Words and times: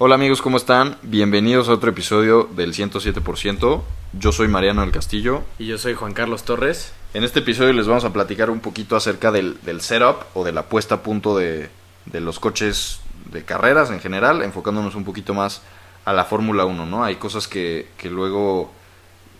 Hola 0.00 0.14
amigos, 0.14 0.42
¿cómo 0.42 0.58
están? 0.58 0.96
Bienvenidos 1.02 1.68
a 1.68 1.72
otro 1.72 1.90
episodio 1.90 2.48
del 2.54 2.72
107%. 2.72 3.82
Yo 4.12 4.30
soy 4.30 4.46
Mariano 4.46 4.82
del 4.82 4.92
Castillo. 4.92 5.42
Y 5.58 5.66
yo 5.66 5.76
soy 5.76 5.94
Juan 5.94 6.12
Carlos 6.12 6.44
Torres. 6.44 6.92
En 7.14 7.24
este 7.24 7.40
episodio 7.40 7.72
les 7.72 7.88
vamos 7.88 8.04
a 8.04 8.12
platicar 8.12 8.48
un 8.48 8.60
poquito 8.60 8.94
acerca 8.94 9.32
del, 9.32 9.60
del 9.62 9.80
setup 9.80 10.18
o 10.34 10.44
de 10.44 10.52
la 10.52 10.66
puesta 10.66 10.94
a 10.94 11.02
punto 11.02 11.36
de, 11.36 11.68
de 12.06 12.20
los 12.20 12.38
coches 12.38 13.00
de 13.32 13.42
carreras 13.42 13.90
en 13.90 13.98
general, 13.98 14.42
enfocándonos 14.42 14.94
un 14.94 15.02
poquito 15.02 15.34
más 15.34 15.62
a 16.04 16.12
la 16.12 16.24
Fórmula 16.24 16.64
1, 16.64 16.86
¿no? 16.86 17.02
Hay 17.02 17.16
cosas 17.16 17.48
que, 17.48 17.88
que 17.98 18.08
luego 18.08 18.70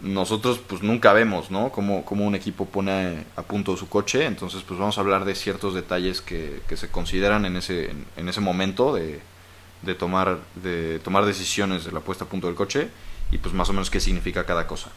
nosotros 0.01 0.59
pues 0.59 0.83
nunca 0.83 1.13
vemos, 1.13 1.53
¿no? 1.53 1.71
Cómo, 1.71 2.05
cómo 2.05 2.27
un 2.27 2.35
equipo 2.35 2.67
pone 2.67 3.27
a 3.37 3.43
punto 3.43 3.77
su 3.77 3.89
coche, 3.89 4.27
entonces 4.27 4.65
pues 4.67 4.81
vamos 4.81 4.99
a 4.99 5.03
hablar 5.03 5.25
de 5.25 5.37
ciertos 5.37 5.75
detalles 5.75 6.21
que, 6.21 6.63
que 6.67 6.77
se 6.77 6.89
consideran 6.89 7.45
en 7.45 7.55
ese, 7.55 7.93
en, 7.93 8.07
en 8.17 8.29
ese 8.29 8.41
momento 8.41 8.93
de, 8.93 9.21
de, 9.83 9.95
tomar, 9.95 10.39
de 10.57 10.99
tomar 11.01 11.25
decisiones 11.25 11.85
de 11.85 11.93
la 11.93 12.01
puesta 12.01 12.25
a 12.25 12.29
punto 12.29 12.47
del 12.47 12.57
coche 12.57 12.89
y 13.31 13.39
pues 13.39 13.55
más 13.55 13.69
o 13.69 13.73
menos 13.73 13.91
qué 13.91 14.01
significa 14.01 14.45
cada 14.45 14.67
cosa. 14.67 14.91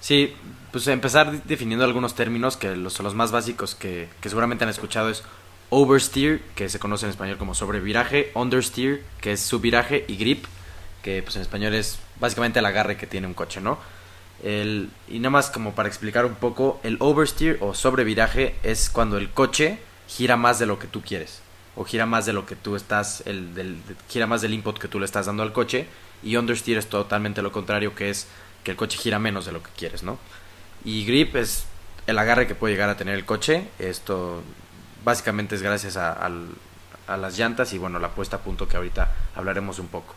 Sí, 0.00 0.34
pues 0.70 0.86
empezar 0.86 1.42
definiendo 1.44 1.84
algunos 1.84 2.14
términos 2.14 2.56
que 2.56 2.76
los, 2.76 2.98
los 3.00 3.14
más 3.14 3.32
básicos 3.32 3.74
que, 3.74 4.08
que 4.20 4.28
seguramente 4.28 4.64
han 4.64 4.70
escuchado 4.70 5.08
es 5.10 5.24
oversteer, 5.70 6.40
que 6.54 6.68
se 6.68 6.78
conoce 6.78 7.06
en 7.06 7.10
español 7.10 7.36
como 7.36 7.54
sobreviraje, 7.54 8.30
understeer, 8.34 9.02
que 9.20 9.32
es 9.32 9.40
subviraje, 9.40 10.04
y 10.08 10.16
grip, 10.16 10.44
que 11.02 11.22
pues 11.22 11.36
en 11.36 11.42
español 11.42 11.74
es 11.74 11.98
básicamente 12.20 12.58
el 12.58 12.66
agarre 12.66 12.96
que 12.96 13.06
tiene 13.06 13.26
un 13.26 13.34
coche, 13.34 13.60
¿no? 13.60 13.78
El, 14.42 14.90
y 15.08 15.18
nada 15.18 15.30
más 15.30 15.50
como 15.50 15.74
para 15.74 15.88
explicar 15.88 16.24
un 16.24 16.36
poco, 16.36 16.80
el 16.84 16.96
oversteer 17.00 17.58
o 17.60 17.74
sobreviraje 17.74 18.54
es 18.62 18.88
cuando 18.88 19.18
el 19.18 19.30
coche 19.30 19.78
gira 20.06 20.36
más 20.36 20.58
de 20.58 20.66
lo 20.66 20.78
que 20.78 20.86
tú 20.86 21.02
quieres, 21.02 21.42
o 21.76 21.84
gira 21.84 22.06
más 22.06 22.26
de 22.26 22.32
lo 22.32 22.46
que 22.46 22.56
tú 22.56 22.76
estás, 22.76 23.22
el, 23.26 23.54
del, 23.54 23.76
gira 24.08 24.26
más 24.26 24.42
del 24.42 24.54
input 24.54 24.78
que 24.78 24.88
tú 24.88 24.98
le 24.98 25.04
estás 25.04 25.26
dando 25.26 25.42
al 25.42 25.52
coche, 25.52 25.86
y 26.22 26.36
understeer 26.36 26.78
es 26.78 26.88
totalmente 26.88 27.42
lo 27.42 27.52
contrario, 27.52 27.94
que 27.94 28.10
es 28.10 28.26
que 28.64 28.72
el 28.72 28.76
coche 28.76 28.98
gira 28.98 29.18
menos 29.18 29.46
de 29.46 29.52
lo 29.52 29.62
que 29.62 29.70
quieres, 29.76 30.02
¿no? 30.02 30.18
Y 30.84 31.04
grip 31.04 31.36
es 31.36 31.64
el 32.06 32.18
agarre 32.18 32.46
que 32.46 32.54
puede 32.54 32.74
llegar 32.74 32.88
a 32.88 32.96
tener 32.96 33.14
el 33.14 33.24
coche, 33.24 33.68
esto 33.78 34.42
básicamente 35.04 35.54
es 35.54 35.62
gracias 35.62 35.96
a, 35.96 36.30
las 37.08 37.38
llantas 37.38 37.72
y 37.72 37.78
bueno, 37.78 37.98
la 37.98 38.10
puesta 38.10 38.36
a 38.36 38.40
punto 38.40 38.68
que 38.68 38.76
ahorita 38.76 39.14
hablaremos 39.34 39.78
un 39.78 39.88
poco. 39.88 40.14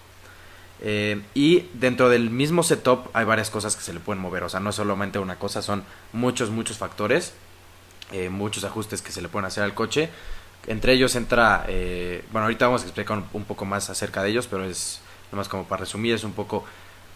Eh, 0.84 1.22
y 1.36 1.68
dentro 1.74 2.10
del 2.10 2.30
mismo 2.30 2.64
setup 2.64 3.10
hay 3.14 3.24
varias 3.24 3.50
cosas 3.50 3.76
que 3.76 3.84
se 3.84 3.94
le 3.94 4.00
pueden 4.00 4.22
mover, 4.22 4.44
o 4.44 4.50
sea, 4.50 4.60
no 4.60 4.72
es 4.72 4.76
solamente 4.76 5.20
una 5.20 5.38
cosa, 5.38 5.62
son 5.62 5.84
muchos, 6.12 6.50
muchos 6.50 6.78
factores, 6.78 7.34
eh, 8.12 8.30
muchos 8.30 8.64
ajustes 8.64 9.02
que 9.02 9.12
se 9.12 9.22
le 9.22 9.30
pueden 9.30 9.46
hacer 9.46 9.64
al 9.64 9.74
coche. 9.74 10.10
Entre 10.68 10.94
ellos 10.94 11.16
entra, 11.16 11.66
eh, 11.68 12.24
bueno, 12.32 12.46
ahorita 12.46 12.66
vamos 12.66 12.84
a 12.84 12.86
explicar 12.86 13.24
un, 13.34 13.44
poco 13.46 13.66
más 13.66 13.90
acerca 13.90 14.22
de 14.22 14.30
ellos, 14.30 14.48
pero 14.48 14.64
es, 14.64 15.02
nomás 15.32 15.48
como 15.48 15.66
para 15.66 15.82
resumir, 15.82 16.14
es 16.14 16.24
un 16.24 16.34
poco, 16.34 16.64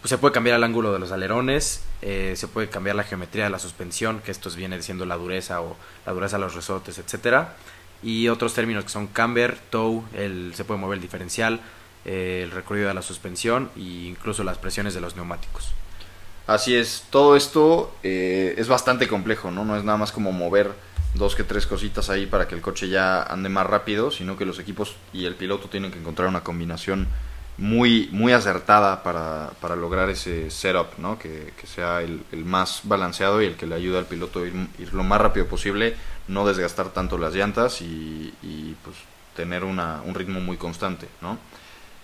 pues 0.00 0.10
se 0.10 0.18
puede 0.18 0.34
cambiar 0.34 0.56
el 0.56 0.64
ángulo 0.64 0.92
de 0.92 0.98
los 0.98 1.12
alerones, 1.12 1.84
eh, 2.02 2.34
se 2.36 2.48
puede 2.48 2.68
cambiar 2.68 2.96
la 2.96 3.04
geometría 3.04 3.44
de 3.44 3.50
la 3.50 3.60
suspensión, 3.60 4.20
que 4.20 4.32
esto 4.32 4.50
viene 4.50 4.82
siendo 4.82 5.06
la 5.06 5.16
dureza 5.16 5.60
o 5.60 5.76
la 6.04 6.12
dureza 6.12 6.38
de 6.38 6.42
los 6.42 6.54
resortes, 6.54 6.98
etcétera 6.98 7.54
Y 8.02 8.28
otros 8.28 8.52
términos 8.52 8.84
que 8.84 8.90
son 8.90 9.06
camber, 9.06 9.56
tow, 9.70 10.04
el, 10.14 10.52
se 10.56 10.64
puede 10.64 10.80
mover 10.80 10.96
el 10.96 11.02
diferencial, 11.02 11.60
eh, 12.04 12.40
el 12.42 12.50
recorrido 12.50 12.88
de 12.88 12.94
la 12.94 13.02
suspensión 13.02 13.70
e 13.76 13.80
incluso 13.80 14.42
las 14.42 14.58
presiones 14.58 14.92
de 14.92 15.00
los 15.00 15.14
neumáticos. 15.14 15.72
Así 16.48 16.74
es, 16.76 17.04
todo 17.10 17.34
esto 17.34 17.92
es 18.04 18.68
bastante 18.68 19.08
complejo, 19.08 19.50
¿no? 19.50 19.64
No 19.64 19.76
es 19.76 19.82
nada 19.82 19.98
más 19.98 20.12
como 20.12 20.30
mover 20.30 20.70
dos 21.16 21.34
que 21.34 21.44
tres 21.44 21.66
cositas 21.66 22.10
ahí 22.10 22.26
para 22.26 22.48
que 22.48 22.54
el 22.54 22.60
coche 22.60 22.88
ya 22.88 23.22
ande 23.22 23.48
más 23.48 23.66
rápido, 23.66 24.10
sino 24.10 24.36
que 24.36 24.44
los 24.44 24.58
equipos 24.58 24.96
y 25.12 25.24
el 25.24 25.34
piloto 25.34 25.68
tienen 25.68 25.90
que 25.90 25.98
encontrar 25.98 26.28
una 26.28 26.42
combinación 26.42 27.08
muy, 27.58 28.08
muy 28.12 28.32
acertada 28.32 29.02
para, 29.02 29.50
para 29.60 29.76
lograr 29.76 30.10
ese 30.10 30.50
setup, 30.50 30.98
¿no? 30.98 31.18
Que, 31.18 31.52
que 31.58 31.66
sea 31.66 32.02
el, 32.02 32.22
más 32.44 32.82
balanceado 32.84 33.40
y 33.40 33.46
el 33.46 33.56
que 33.56 33.66
le 33.66 33.74
ayude 33.74 33.98
al 33.98 34.06
piloto 34.06 34.40
a 34.40 34.46
ir, 34.46 34.68
lo 34.92 35.04
más 35.04 35.20
rápido 35.20 35.46
posible, 35.46 35.96
no 36.28 36.46
desgastar 36.46 36.90
tanto 36.90 37.16
las 37.18 37.34
llantas 37.34 37.80
y, 37.80 38.76
pues 38.84 38.96
tener 39.34 39.64
una, 39.64 40.00
un 40.02 40.14
ritmo 40.14 40.40
muy 40.40 40.56
constante, 40.56 41.08
¿no? 41.20 41.38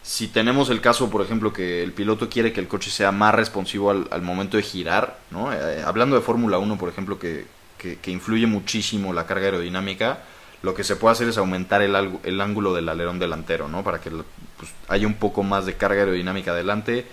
si 0.03 0.28
tenemos 0.28 0.69
el 0.69 0.81
caso, 0.81 1.08
por 1.08 1.22
ejemplo, 1.22 1.53
que 1.53 1.82
el 1.82 1.92
piloto 1.92 2.28
quiere 2.28 2.53
que 2.53 2.60
el 2.60 2.66
coche 2.66 2.91
sea 2.91 3.12
más 3.12 3.34
responsivo 3.34 3.91
al, 3.91 4.08
al 4.10 4.20
momento 4.20 4.56
de 4.56 4.64
girar, 4.64 5.20
¿no? 5.31 5.53
Eh, 5.53 5.81
hablando 5.87 6.16
de 6.16 6.22
Fórmula 6.22 6.58
1, 6.58 6.76
por 6.76 6.88
ejemplo, 6.88 7.20
que, 7.20 7.47
que, 7.82 8.10
influye 8.10 8.47
muchísimo 8.47 9.12
la 9.12 9.26
carga 9.26 9.47
aerodinámica, 9.47 10.20
lo 10.62 10.75
que 10.75 10.84
se 10.84 10.97
puede 10.97 11.12
hacer 11.12 11.28
es 11.28 11.38
aumentar 11.38 11.82
el, 11.82 11.94
el 12.22 12.41
ángulo 12.41 12.72
del 12.72 12.88
alerón 12.88 13.19
delantero, 13.19 13.69
¿no? 13.69 13.82
Para 13.82 14.00
que 14.00 14.10
pues, 14.10 14.70
haya 14.88 15.06
un 15.06 15.15
poco 15.15 15.43
más 15.43 15.66
de 15.66 15.76
carga 15.76 16.00
aerodinámica 16.00 16.53
adelante, 16.53 17.06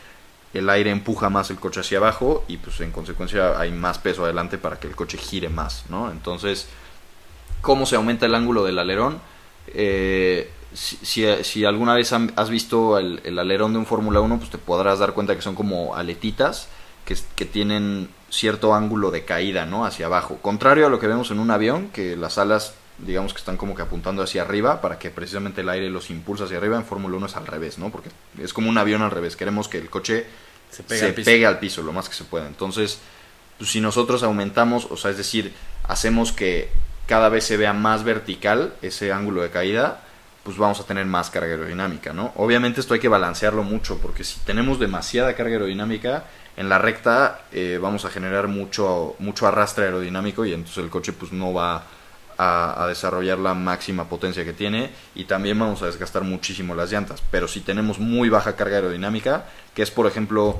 el 0.54 0.70
aire 0.70 0.92
empuja 0.92 1.30
más 1.30 1.50
el 1.50 1.58
coche 1.58 1.80
hacia 1.80 1.98
abajo 1.98 2.44
y 2.48 2.58
pues 2.58 2.80
en 2.82 2.92
consecuencia 2.92 3.60
hay 3.60 3.72
más 3.72 4.00
peso 4.00 4.24
adelante 4.24 4.58
para 4.58 4.80
que 4.80 4.88
el 4.88 4.96
coche 4.96 5.18
gire 5.18 5.50
más, 5.50 5.86
¿no? 5.90 6.12
Entonces, 6.12 6.68
¿cómo 7.62 7.86
se 7.86 7.96
aumenta 7.96 8.26
el 8.26 8.36
ángulo 8.36 8.64
del 8.64 8.80
alerón? 8.80 9.20
Eh, 9.68 10.52
si, 10.74 11.66
alguna 11.66 11.96
vez 11.96 12.14
has 12.14 12.50
visto 12.50 13.00
el, 13.00 13.22
el 13.24 13.40
alerón 13.40 13.74
de 13.74 13.80
un 13.80 13.86
Fórmula 13.86 14.20
1, 14.20 14.38
pues 14.38 14.52
te 14.52 14.58
podrás 14.60 15.00
dar 15.00 15.14
cuenta 15.14 15.36
que 15.36 15.42
son 15.42 15.56
como 15.56 15.96
aletitas 15.96 16.70
que, 17.10 17.18
que, 17.36 17.46
tienen 17.46 18.08
cierto 18.30 18.76
ángulo 18.76 19.10
de 19.10 19.26
caída, 19.26 19.66
¿no? 19.66 19.84
Hacia 19.84 20.06
abajo. 20.06 20.38
Contrario 20.44 20.86
a 20.86 20.90
lo 20.90 21.00
que 21.00 21.08
vemos 21.08 21.32
en 21.32 21.40
un 21.40 21.50
avión, 21.50 21.90
que 21.90 22.16
las 22.16 22.38
alas, 22.38 22.76
digamos 23.00 23.34
que 23.34 23.40
están 23.40 23.58
como 23.58 23.74
que 23.74 23.82
apuntando 23.82 24.22
hacia 24.22 24.44
arriba 24.44 24.80
para 24.80 25.00
que 25.00 25.10
precisamente 25.10 25.62
el 25.62 25.70
aire 25.70 25.90
los 25.90 26.12
impulsa 26.12 26.44
hacia 26.44 26.58
arriba, 26.58 26.78
en 26.78 26.86
Fórmula 26.86 27.18
1 27.18 27.26
es 27.26 27.36
al 27.36 27.48
revés, 27.48 27.80
¿no? 27.80 27.90
Porque 27.90 28.10
es 28.40 28.54
como 28.54 28.70
un 28.70 28.78
avión 28.78 29.02
al 29.02 29.10
revés. 29.10 29.36
Queremos 29.36 29.68
que 29.68 29.80
el 29.80 29.90
coche 29.90 30.28
se, 30.70 30.84
pegue, 30.84 31.00
se 31.00 31.06
al, 31.08 31.14
piso. 31.16 31.26
pegue 31.26 31.46
al 31.48 31.58
piso 31.58 31.82
lo 31.82 31.94
más 31.94 32.08
que 32.08 32.14
se 32.14 32.26
pueda. 32.26 32.46
Entonces, 32.46 33.00
pues, 33.58 33.72
si 33.72 33.82
nosotros 33.82 34.22
aumentamos, 34.22 34.86
o 34.92 34.96
sea, 34.96 35.10
es 35.10 35.18
decir, 35.18 35.52
hacemos 35.88 36.32
que 36.32 36.70
cada 37.08 37.30
vez 37.30 37.44
se 37.44 37.58
vea 37.58 37.74
más 37.74 38.04
vertical 38.04 38.76
ese 38.84 39.12
ángulo 39.12 39.42
de 39.42 39.50
caída, 39.50 40.04
pues 40.44 40.58
vamos 40.58 40.80
a 40.80 40.84
tener 40.84 41.06
más 41.06 41.30
carga 41.30 41.54
aerodinámica, 41.54 42.14
¿no? 42.14 42.34
Obviamente 42.36 42.80
esto 42.80 42.94
hay 42.94 43.00
que 43.00 43.08
balancearlo 43.08 43.64
mucho, 43.64 43.98
porque 43.98 44.24
si 44.24 44.40
tenemos 44.42 44.80
demasiada 44.80 45.36
carga 45.36 45.54
aerodinámica, 45.54 46.26
en 46.60 46.68
la 46.68 46.78
recta 46.78 47.40
eh, 47.54 47.80
vamos 47.82 48.04
a 48.04 48.10
generar 48.10 48.50
mucho, 48.50 49.16
mucho 49.20 49.48
arrastre 49.48 49.86
aerodinámico 49.86 50.46
y 50.46 50.54
entonces 50.54 50.84
el 50.84 50.90
coche 50.90 51.14
pues 51.14 51.32
no 51.32 51.54
va 51.54 51.86
a, 52.38 52.86
desarrollar 52.90 53.40
la 53.40 53.54
máxima 53.54 54.10
potencia 54.10 54.44
que 54.44 54.52
tiene 54.52 54.92
y 55.16 55.24
también 55.24 55.58
vamos 55.58 55.82
a 55.82 55.86
desgastar 55.86 56.24
muchísimo 56.24 56.76
las 56.76 56.92
llantas. 56.92 57.24
Pero 57.32 57.48
si 57.48 57.62
tenemos 57.62 58.00
muy 58.00 58.28
baja 58.28 58.58
carga 58.58 58.76
aerodinámica, 58.76 59.46
que 59.74 59.84
es 59.84 59.90
por 59.90 60.06
ejemplo 60.06 60.60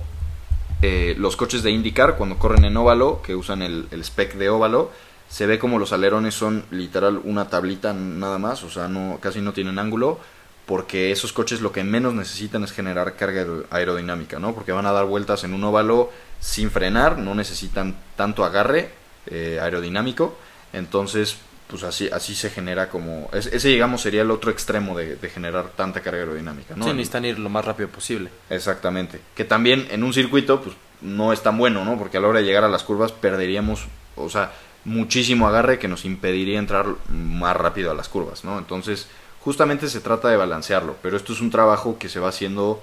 eh, 0.82 1.16
los 1.18 1.36
coches 1.36 1.64
de 1.64 1.72
IndyCar 1.72 2.16
cuando 2.16 2.38
corren 2.38 2.64
en 2.64 2.78
óvalo, 2.78 3.22
que 3.22 3.36
usan 3.36 3.62
el, 3.62 3.90
el 3.92 4.00
spec 4.02 4.36
de 4.36 4.50
óvalo, 4.50 4.92
se 5.28 5.48
ve 5.48 5.60
como 5.60 5.80
los 5.80 5.92
alerones 5.92 6.34
son 6.34 6.64
literal 6.72 7.20
una 7.26 7.50
tablita 7.50 7.92
nada 7.92 8.40
más, 8.40 8.64
o 8.64 8.70
sea, 8.70 8.88
no, 8.88 9.20
casi 9.20 9.42
no 9.42 9.52
tienen 9.52 9.78
ángulo, 9.78 10.20
porque 10.70 11.12
esos 11.12 11.34
coches 11.34 11.62
lo 11.62 11.72
que 11.72 11.84
menos 11.84 12.14
necesitan 12.14 12.64
es 12.64 12.72
generar 12.72 13.16
carga 13.16 13.44
aerodinámica, 13.72 14.38
¿no? 14.38 14.54
Porque 14.54 14.72
van 14.72 14.86
a 14.86 14.92
dar 14.92 15.06
vueltas 15.06 15.44
en 15.44 15.56
un 15.56 15.64
óvalo 15.64 16.12
sin 16.40 16.70
frenar, 16.70 17.18
no 17.18 17.34
necesitan 17.34 17.96
tanto 18.16 18.46
agarre 18.46 18.92
eh, 19.26 19.58
aerodinámico, 19.60 20.38
entonces, 20.72 21.38
pues 21.66 21.82
así, 21.82 22.08
así 22.14 22.36
se 22.36 22.52
genera 22.52 22.88
como... 22.90 23.32
Ese, 23.34 23.68
digamos, 23.68 24.02
sería 24.02 24.22
el 24.22 24.30
otro 24.30 24.52
extremo 24.52 24.96
de, 24.96 25.16
de, 25.16 25.30
generar 25.32 25.70
tanta 25.70 26.02
carga 26.02 26.20
aerodinámica, 26.20 26.76
¿no? 26.76 26.86
Sí, 26.86 26.92
necesitan 26.92 27.26
ir 27.26 27.40
lo 27.40 27.50
más 27.50 27.66
rápido 27.66 27.90
posible. 27.90 28.30
Exactamente. 28.52 29.20
Que 29.36 29.46
también 29.46 29.88
en 29.90 30.04
un 30.04 30.14
circuito, 30.14 30.62
pues 30.62 30.76
no 31.02 31.34
es 31.34 31.42
tan 31.42 31.58
bueno, 31.58 31.84
¿no? 31.84 31.98
Porque 31.98 32.18
a 32.18 32.20
la 32.22 32.28
hora 32.28 32.42
de 32.42 32.46
llegar 32.46 32.64
a 32.64 32.70
las 32.70 32.84
curvas 32.84 33.12
perderíamos, 33.12 33.88
o 34.16 34.30
sea, 34.30 34.52
muchísimo 34.86 35.48
agarre 35.48 35.80
que 35.80 35.88
nos 35.88 36.06
impediría 36.06 36.60
entrar 36.60 36.86
más 37.10 37.58
rápido 37.58 37.90
a 37.90 37.96
las 37.96 38.08
curvas, 38.08 38.44
¿no? 38.44 38.60
Entonces, 38.60 39.08
justamente 39.42 39.88
se 39.88 40.02
trata 40.02 40.30
de 40.30 40.38
balancearlo, 40.38 40.96
pero 41.02 41.18
esto 41.18 41.34
es 41.34 41.42
un 41.42 41.50
trabajo 41.50 41.98
que 41.98 42.10
se 42.10 42.20
va 42.20 42.30
haciendo 42.30 42.82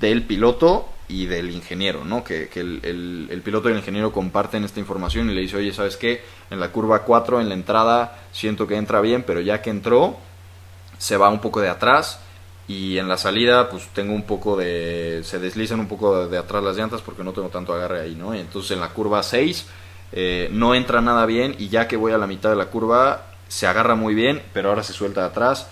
del 0.00 0.22
piloto 0.24 0.88
y 1.08 1.26
del 1.26 1.50
ingeniero, 1.50 2.04
¿no? 2.04 2.24
Que, 2.24 2.48
el, 2.54 3.42
piloto 3.44 3.68
y 3.68 3.72
el 3.72 3.78
ingeniero 3.78 4.12
comparten 4.12 4.64
esta 4.64 4.80
información 4.80 5.30
y 5.30 5.34
le 5.34 5.42
dice, 5.42 5.56
oye, 5.56 5.72
¿sabes 5.72 5.96
qué? 5.96 6.22
En 6.50 6.60
la 6.60 6.72
curva 6.72 7.00
4, 7.04 7.40
en 7.40 7.48
la 7.48 7.54
entrada, 7.54 8.18
siento 8.32 8.66
que 8.66 8.76
entra 8.76 9.00
bien, 9.00 9.24
pero 9.26 9.40
ya 9.40 9.60
que 9.60 9.70
entró, 9.70 10.16
se 10.98 11.16
va 11.16 11.28
un 11.28 11.40
poco 11.40 11.60
de 11.60 11.68
atrás 11.68 12.20
y 12.68 12.96
en 12.98 13.08
la 13.08 13.18
salida, 13.18 13.68
pues 13.68 13.88
tengo 13.92 14.14
un 14.14 14.22
poco 14.22 14.56
de... 14.56 15.20
se 15.24 15.38
deslizan 15.38 15.80
un 15.80 15.88
poco 15.88 16.16
de, 16.16 16.28
de 16.28 16.38
atrás 16.38 16.62
las 16.62 16.76
llantas 16.76 17.02
porque 17.02 17.24
no 17.24 17.32
tengo 17.32 17.48
tanto 17.48 17.74
agarre 17.74 18.00
ahí, 18.00 18.14
¿no? 18.14 18.34
Y 18.34 18.38
entonces 18.38 18.70
en 18.70 18.80
la 18.80 18.90
curva 18.90 19.22
6 19.22 19.66
eh, 20.12 20.48
no 20.52 20.74
entra 20.74 21.00
nada 21.00 21.24
bien 21.24 21.56
y 21.58 21.68
ya 21.68 21.88
que 21.88 21.96
voy 21.96 22.12
a 22.12 22.18
la 22.18 22.26
mitad 22.26 22.50
de 22.50 22.56
la 22.56 22.66
curva 22.66 23.31
se 23.52 23.66
agarra 23.66 23.96
muy 23.96 24.14
bien, 24.14 24.40
pero 24.54 24.70
ahora 24.70 24.82
se 24.82 24.94
suelta 24.94 25.26
atrás 25.26 25.66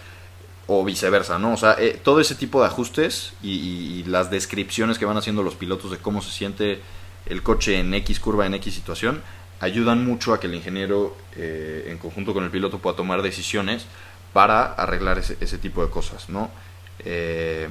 o 0.67 0.85
viceversa, 0.85 1.38
¿no? 1.38 1.55
O 1.55 1.56
sea, 1.56 1.77
eh, 1.79 1.99
todo 2.05 2.21
ese 2.21 2.35
tipo 2.35 2.61
de 2.61 2.67
ajustes 2.67 3.32
y, 3.43 4.05
las 4.05 4.31
descripciones 4.31 4.99
que 4.99 5.06
van 5.06 5.17
haciendo 5.17 5.43
los 5.43 5.55
pilotos 5.55 5.91
de 5.91 5.97
cómo 5.97 6.21
se 6.21 6.31
siente 6.31 6.81
el 7.25 7.43
coche 7.43 7.79
en 7.79 7.94
X 7.94 8.21
curva, 8.21 8.44
en 8.44 8.53
X 8.53 8.75
situación, 8.75 9.23
ayudan 9.61 10.05
mucho 10.05 10.35
a 10.35 10.41
que 10.41 10.47
el 10.47 10.55
ingeniero 10.55 11.17
eh, 11.37 11.87
en 11.88 11.97
conjunto 11.97 12.35
con 12.35 12.44
el 12.44 12.50
piloto 12.50 12.81
pueda 12.81 12.97
tomar 12.97 13.23
decisiones 13.23 13.87
para 14.35 14.75
arreglar 14.75 15.19
ese, 15.19 15.59
tipo 15.59 15.83
de 15.83 15.91
cosas, 15.91 16.29
¿no? 16.29 16.50
Eh, 16.99 17.67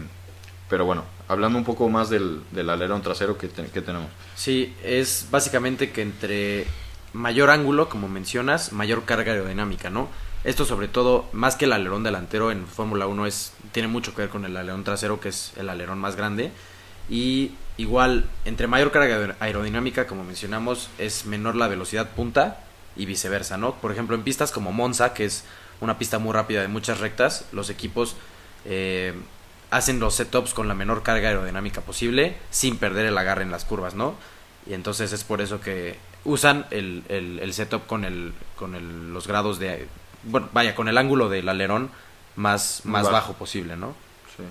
pero 0.70 0.86
bueno, 0.86 1.04
hablando 1.28 1.60
un 1.60 1.66
poco 1.66 1.88
más 1.88 2.10
del, 2.10 2.42
alerón 2.68 3.04
trasero 3.04 3.38
que, 3.38 3.48
que 3.48 3.82
tenemos. 3.82 4.10
Sí, 4.36 4.76
es 4.84 5.28
básicamente 5.30 5.92
que 5.92 6.02
entre 6.02 6.66
mayor 7.14 7.50
ángulo, 7.50 7.90
como 7.90 8.08
mencionas, 8.08 8.72
mayor 8.74 9.06
carga 9.06 9.34
aerodinámica, 9.34 9.90
¿no? 9.90 10.10
Esto 10.44 10.64
sobre 10.64 10.88
todo, 10.88 11.26
más 11.34 11.56
que 11.56 11.66
el 11.66 11.74
alerón 11.74 12.04
delantero 12.04 12.52
en 12.52 12.66
Fórmula 12.66 13.08
1, 13.08 13.26
es, 13.26 13.54
tiene 13.72 13.88
mucho 13.90 14.16
que 14.16 14.22
ver 14.22 14.30
con 14.30 14.46
el 14.46 14.56
alerón 14.56 14.84
trasero, 14.84 15.20
que 15.20 15.30
es 15.30 15.52
el 15.58 15.70
alerón 15.70 16.00
más 16.00 16.16
grande. 16.16 16.52
Y 17.10 17.52
igual, 17.78 18.26
entre 18.46 18.68
mayor 18.68 18.92
carga 18.92 19.36
aerodinámica, 19.40 20.08
como 20.08 20.24
mencionamos, 20.24 20.90
es 20.98 21.26
menor 21.26 21.56
la 21.56 21.68
velocidad 21.68 22.10
punta 22.12 22.62
y 22.96 23.06
viceversa, 23.06 23.58
¿no? 23.58 23.76
Por 23.76 23.92
ejemplo, 23.92 24.16
en 24.16 24.24
pistas 24.24 24.52
como 24.52 24.72
Monza, 24.72 25.14
que 25.14 25.26
es 25.26 25.44
una 25.82 25.98
pista 25.98 26.20
muy 26.20 26.34
rápida 26.34 26.62
de 26.62 26.68
muchas 26.68 27.00
rectas, 27.00 27.46
los 27.52 27.70
equipos 27.70 28.16
eh, 28.66 29.14
hacen 29.72 30.00
los 30.00 30.16
setups 30.16 30.54
con 30.54 30.68
la 30.68 30.74
menor 30.74 31.04
carga 31.04 31.30
aerodinámica 31.30 31.82
posible 31.82 32.36
sin 32.50 32.78
perder 32.78 33.06
el 33.06 33.18
agarre 33.18 33.44
en 33.44 33.52
las 33.52 33.66
curvas, 33.66 33.94
¿no? 33.94 34.16
Y 34.68 34.74
entonces 34.74 35.14
es 35.14 35.24
por 35.24 35.42
eso 35.42 35.62
que 35.62 35.98
usan 36.26 36.66
el, 36.72 37.04
el, 37.10 37.54
setup 37.54 37.86
con, 37.88 38.06
el, 38.06 38.34
con 38.56 39.14
los 39.14 39.28
grados 39.28 39.60
de... 39.60 39.88
Bueno, 40.24 40.50
vaya, 40.52 40.76
con 40.76 40.88
el 40.88 40.98
ángulo 40.98 41.30
del 41.30 41.48
alerón 41.48 41.90
más, 42.36 42.82
más 42.86 43.10
bajo. 43.10 43.34
posible, 43.34 43.76
¿no? 43.76 43.96
Sí. 44.36 44.44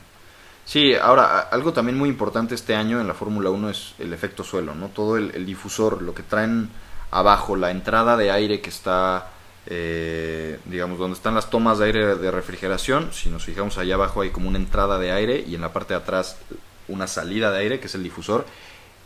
Sí, 0.65 0.95
ahora, 0.95 1.41
algo 1.41 1.73
también 1.73 1.97
muy 1.97 2.09
importante 2.09 2.55
este 2.55 2.75
año 2.75 3.01
en 3.01 3.09
la 3.09 3.15
Fórmula 3.15 3.51
1 3.51 3.71
es 3.71 3.95
el 3.99 4.13
efecto 4.13 4.45
suelo, 4.45 4.75
¿no? 4.75 4.89
Todo 4.89 5.17
el, 5.17 5.47
difusor, 5.47 6.03
lo 6.03 6.15
que 6.15 6.23
traen 6.23 6.71
abajo, 7.11 7.57
la 7.57 7.71
entrada 7.71 8.17
de 8.17 8.31
aire 8.31 8.61
que 8.61 8.71
está, 8.71 9.31
eh, 9.67 10.59
digamos, 10.67 10.99
donde 10.99 11.17
están 11.17 11.35
las 11.35 11.49
tomas 11.49 11.79
de 11.79 11.87
aire 11.87 12.17
de 12.17 12.31
refrigeración, 12.31 13.13
si 13.13 13.31
nos 13.31 13.45
fijamos 13.45 13.79
allá 13.79 13.95
abajo 13.95 14.21
hay 14.21 14.31
como 14.31 14.49
una 14.49 14.59
entrada 14.59 14.99
de 14.99 15.13
aire 15.13 15.45
y 15.47 15.55
en 15.55 15.63
la 15.63 15.73
parte 15.73 15.95
de 15.95 16.01
atrás 16.01 16.37
una 16.89 17.07
salida 17.07 17.51
de 17.51 17.61
aire, 17.61 17.81
que 17.81 17.87
es 17.87 17.95
el 17.95 18.03
difusor. 18.03 18.45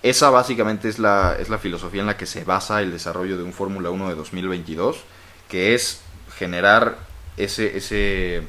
Esa 0.02 0.30
básicamente 0.30 0.88
es 0.88 0.98
la, 0.98 1.36
es 1.38 1.48
la 1.48 1.58
filosofía 1.58 2.00
en 2.00 2.06
la 2.06 2.16
que 2.16 2.26
se 2.26 2.44
basa 2.44 2.82
el 2.82 2.90
desarrollo 2.90 3.36
de 3.36 3.44
un 3.44 3.52
Fórmula 3.52 3.90
1 3.90 4.08
de 4.08 4.14
2022, 4.16 5.04
que 5.48 5.74
es 5.74 6.00
generar 6.36 6.98
ese, 7.36 7.76
ese, 7.76 8.42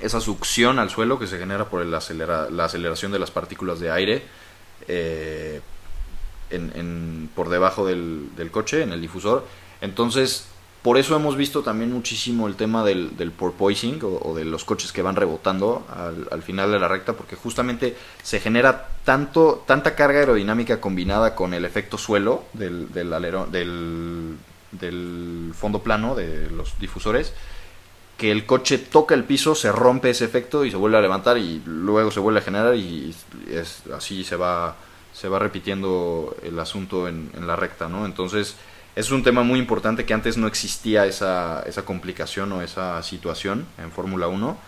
esa 0.00 0.20
succión 0.20 0.78
al 0.78 0.90
suelo 0.90 1.18
que 1.18 1.26
se 1.26 1.38
genera 1.38 1.64
por 1.64 1.82
el 1.82 1.90
la 1.90 2.64
aceleración 2.64 3.10
de 3.10 3.18
las 3.18 3.30
partículas 3.30 3.80
de 3.80 3.90
aire 3.90 4.22
eh, 4.86 5.60
en, 6.50 7.28
por 7.34 7.48
debajo 7.48 7.84
del, 7.86 8.30
del, 8.36 8.50
coche, 8.50 8.82
en 8.82 8.92
el 8.92 9.00
difusor. 9.00 9.46
Entonces, 9.80 10.46
por 10.88 10.96
eso 10.96 11.14
hemos 11.14 11.36
visto 11.36 11.62
también 11.62 11.92
muchísimo 11.92 12.48
el 12.48 12.56
tema 12.56 12.82
del, 12.82 13.30
porpoising 13.36 14.00
o, 14.02 14.34
de 14.34 14.46
los 14.46 14.64
coches 14.64 14.90
que 14.90 15.02
van 15.02 15.16
rebotando 15.16 15.86
al, 16.30 16.42
final 16.42 16.72
de 16.72 16.78
la 16.78 16.88
recta, 16.88 17.12
porque 17.12 17.36
justamente 17.36 17.94
se 18.22 18.40
genera 18.40 18.88
tanto, 19.04 19.64
tanta 19.66 19.94
carga 19.94 20.20
aerodinámica 20.20 20.80
combinada 20.80 21.34
con 21.34 21.52
el 21.52 21.66
efecto 21.66 21.98
suelo 21.98 22.44
del, 22.54 22.88
del 24.70 25.52
fondo 25.52 25.82
plano 25.82 26.14
de 26.14 26.48
los 26.48 26.80
difusores, 26.80 27.34
que 28.16 28.30
el 28.30 28.46
coche 28.46 28.78
toca 28.78 29.14
el 29.14 29.24
piso, 29.24 29.54
se 29.54 29.70
rompe 29.70 30.08
ese 30.08 30.24
efecto 30.24 30.64
y 30.64 30.70
se 30.70 30.78
vuelve 30.78 30.96
a 30.96 31.02
levantar 31.02 31.36
y 31.36 31.60
luego 31.66 32.10
se 32.10 32.20
vuelve 32.20 32.40
a 32.40 32.44
generar 32.44 32.74
y 32.74 33.14
es, 33.50 33.82
así 33.94 34.24
se 34.24 34.36
va, 34.36 34.74
se 35.12 35.28
va 35.28 35.38
repitiendo 35.38 36.34
el 36.42 36.58
asunto 36.58 37.08
en, 37.08 37.30
en 37.36 37.46
la 37.46 37.56
recta, 37.56 37.90
¿no? 37.90 38.06
Entonces 38.06 38.56
es 38.98 39.12
un 39.12 39.22
tema 39.22 39.44
muy 39.44 39.60
importante 39.60 40.04
que 40.04 40.12
antes 40.12 40.36
no 40.36 40.48
existía 40.48 41.06
esa, 41.06 41.62
esa 41.66 41.84
complicación 41.84 42.50
o 42.50 42.62
esa 42.62 43.00
situación 43.04 43.64
en 43.78 43.92
Fórmula 43.92 44.26
1. 44.26 44.58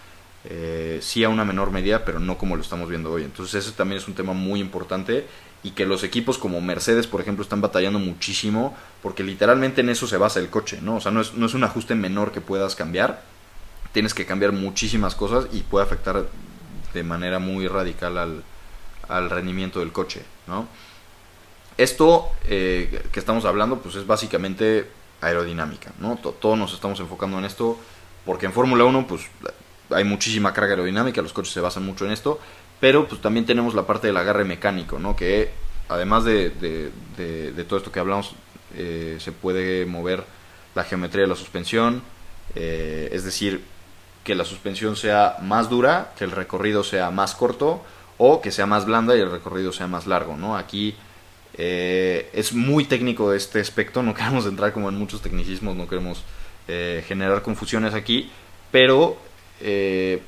Eh, 0.44 1.00
sí 1.02 1.24
a 1.24 1.28
una 1.28 1.44
menor 1.44 1.72
medida, 1.72 2.04
pero 2.04 2.20
no 2.20 2.38
como 2.38 2.54
lo 2.54 2.62
estamos 2.62 2.88
viendo 2.88 3.10
hoy. 3.10 3.24
Entonces 3.24 3.66
ese 3.66 3.76
también 3.76 4.00
es 4.00 4.06
un 4.06 4.14
tema 4.14 4.32
muy 4.32 4.60
importante 4.60 5.26
y 5.64 5.72
que 5.72 5.84
los 5.84 6.04
equipos 6.04 6.38
como 6.38 6.60
Mercedes, 6.60 7.08
por 7.08 7.20
ejemplo, 7.20 7.42
están 7.42 7.60
batallando 7.60 7.98
muchísimo 7.98 8.76
porque 9.02 9.24
literalmente 9.24 9.80
en 9.80 9.88
eso 9.88 10.06
se 10.06 10.16
basa 10.16 10.38
el 10.38 10.48
coche, 10.48 10.78
¿no? 10.80 10.98
O 10.98 11.00
sea, 11.00 11.10
no 11.10 11.22
es, 11.22 11.34
no 11.34 11.46
es 11.46 11.54
un 11.54 11.64
ajuste 11.64 11.96
menor 11.96 12.30
que 12.30 12.40
puedas 12.40 12.76
cambiar, 12.76 13.24
tienes 13.90 14.14
que 14.14 14.26
cambiar 14.26 14.52
muchísimas 14.52 15.16
cosas 15.16 15.48
y 15.52 15.62
puede 15.62 15.86
afectar 15.86 16.24
de 16.94 17.02
manera 17.02 17.40
muy 17.40 17.66
radical 17.66 18.16
al, 18.16 18.44
al 19.08 19.28
rendimiento 19.28 19.80
del 19.80 19.90
coche, 19.90 20.22
¿no? 20.46 20.68
Esto 21.80 22.28
eh, 22.44 23.04
que 23.10 23.20
estamos 23.20 23.46
hablando 23.46 23.78
pues 23.78 23.94
es 23.94 24.06
básicamente 24.06 24.86
aerodinámica, 25.22 25.92
¿no? 25.98 26.16
Todos 26.16 26.58
nos 26.58 26.74
estamos 26.74 27.00
enfocando 27.00 27.38
en 27.38 27.46
esto 27.46 27.78
porque 28.26 28.44
en 28.44 28.52
Fórmula 28.52 28.84
1 28.84 29.06
pues 29.06 29.22
hay 29.88 30.04
muchísima 30.04 30.52
carga 30.52 30.72
aerodinámica, 30.72 31.22
los 31.22 31.32
coches 31.32 31.54
se 31.54 31.60
basan 31.62 31.86
mucho 31.86 32.04
en 32.04 32.12
esto, 32.12 32.38
pero 32.80 33.08
pues 33.08 33.22
también 33.22 33.46
tenemos 33.46 33.74
la 33.74 33.86
parte 33.86 34.08
del 34.08 34.18
agarre 34.18 34.44
mecánico, 34.44 34.98
¿no? 34.98 35.16
Que 35.16 35.52
además 35.88 36.24
de, 36.24 36.50
de, 36.50 37.64
todo 37.64 37.78
esto 37.78 37.90
que 37.90 38.00
hablamos, 38.00 38.34
eh, 38.76 39.16
se 39.18 39.32
puede 39.32 39.86
mover 39.86 40.24
la 40.74 40.84
geometría 40.84 41.22
de 41.22 41.28
la 41.28 41.36
suspensión, 41.36 42.02
eh, 42.56 43.08
es 43.10 43.24
decir, 43.24 43.64
que 44.22 44.34
la 44.34 44.44
suspensión 44.44 44.96
sea 44.96 45.38
más 45.40 45.70
dura, 45.70 46.12
que 46.18 46.24
el 46.24 46.32
recorrido 46.32 46.84
sea 46.84 47.10
más 47.10 47.34
corto 47.34 47.82
o 48.18 48.42
que 48.42 48.52
sea 48.52 48.66
más 48.66 48.84
blanda 48.84 49.16
y 49.16 49.20
el 49.20 49.30
recorrido 49.30 49.72
sea 49.72 49.86
más 49.86 50.06
largo, 50.06 50.36
¿no? 50.36 50.58
Aquí 50.58 50.94
eh, 51.62 52.30
es 52.32 52.54
muy 52.54 52.86
técnico 52.86 53.34
este 53.34 53.60
aspecto, 53.60 54.02
no 54.02 54.14
queremos 54.18 54.46
entrar 54.46 54.72
como 54.72 54.88
en 54.88 54.94
muchos 54.94 55.20
tecnicismos, 55.20 55.76
no 55.76 55.86
queremos 55.86 56.22
eh, 56.68 57.04
generar 57.06 57.42
confusiones 57.42 57.92
aquí, 57.92 58.30
pero 58.70 59.18
eh, 59.60 60.22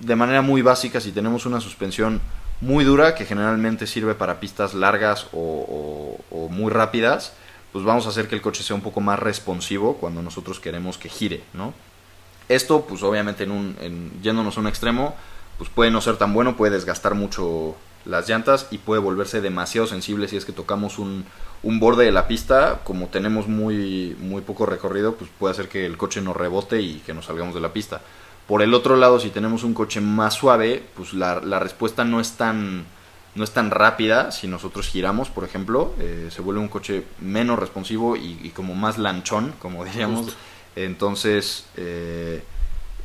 de 0.00 0.16
manera 0.16 0.40
muy 0.40 0.62
básica, 0.62 0.98
si 0.98 1.12
tenemos 1.12 1.44
una 1.44 1.60
suspensión 1.60 2.22
muy 2.62 2.84
dura, 2.84 3.14
que 3.14 3.26
generalmente 3.26 3.86
sirve 3.86 4.14
para 4.14 4.40
pistas 4.40 4.72
largas 4.72 5.26
o, 5.34 6.16
muy 6.50 6.70
rápidas, 6.70 7.34
pues 7.72 7.84
vamos 7.84 8.06
a 8.06 8.08
hacer 8.08 8.28
que 8.28 8.34
el 8.34 8.40
coche 8.40 8.62
sea 8.62 8.74
un 8.74 8.82
poco 8.82 9.02
más 9.02 9.18
responsivo 9.18 9.98
cuando 9.98 10.22
nosotros 10.22 10.58
queremos 10.58 10.96
que 10.96 11.10
gire, 11.10 11.42
¿no? 11.52 11.74
Esto, 12.48 12.86
pues 12.86 13.02
obviamente 13.02 13.46
yéndonos 14.22 14.56
a 14.56 14.60
un 14.60 14.66
extremo, 14.68 15.16
pues 15.58 15.68
puede 15.68 15.90
no 15.90 16.00
ser 16.00 16.16
tan 16.16 16.32
bueno, 16.32 16.56
puede 16.56 16.74
desgastar 16.74 17.14
mucho 17.14 17.76
las 18.04 18.28
llantas 18.28 18.68
y 18.70 18.78
puede 18.78 19.00
volverse 19.00 19.40
demasiado 19.40 19.86
sensible 19.86 20.28
si 20.28 20.36
es 20.36 20.44
que 20.44 20.52
tocamos 20.52 20.98
un, 20.98 21.24
un, 21.62 21.80
borde 21.80 22.04
de 22.04 22.12
la 22.12 22.28
pista, 22.28 22.80
como 22.84 23.08
tenemos 23.08 23.48
muy, 23.48 24.16
muy 24.20 24.42
poco 24.42 24.66
recorrido, 24.66 25.14
pues 25.14 25.30
puede 25.38 25.52
hacer 25.52 25.68
que 25.68 25.86
el 25.86 25.96
coche 25.96 26.20
nos 26.20 26.36
rebote 26.36 26.80
y 26.80 27.02
que 27.06 27.14
nos 27.14 27.26
salgamos 27.26 27.54
de 27.54 27.60
la 27.60 27.72
pista. 27.72 28.00
Por 28.46 28.62
el 28.62 28.74
otro 28.74 28.96
lado, 28.96 29.20
si 29.20 29.30
tenemos 29.30 29.64
un 29.64 29.74
coche 29.74 30.00
más 30.00 30.34
suave, 30.34 30.82
pues 30.96 31.14
la, 31.14 31.40
la 31.40 31.58
respuesta 31.58 32.04
no 32.04 32.20
es 32.20 32.32
tan 32.32 32.84
no 33.34 33.44
es 33.44 33.52
tan 33.52 33.70
rápida 33.70 34.30
si 34.30 34.46
nosotros 34.46 34.88
giramos, 34.88 35.30
por 35.30 35.44
ejemplo, 35.44 35.94
eh, 35.98 36.28
se 36.30 36.42
vuelve 36.42 36.60
un 36.60 36.68
coche 36.68 37.04
menos 37.20 37.58
responsivo 37.58 38.16
y, 38.16 38.50
como 38.54 38.74
más 38.74 38.98
lanchón, 38.98 39.54
como 39.58 39.84
diríamos. 39.86 40.36
Entonces, 40.76 41.66
eh, 41.76 42.42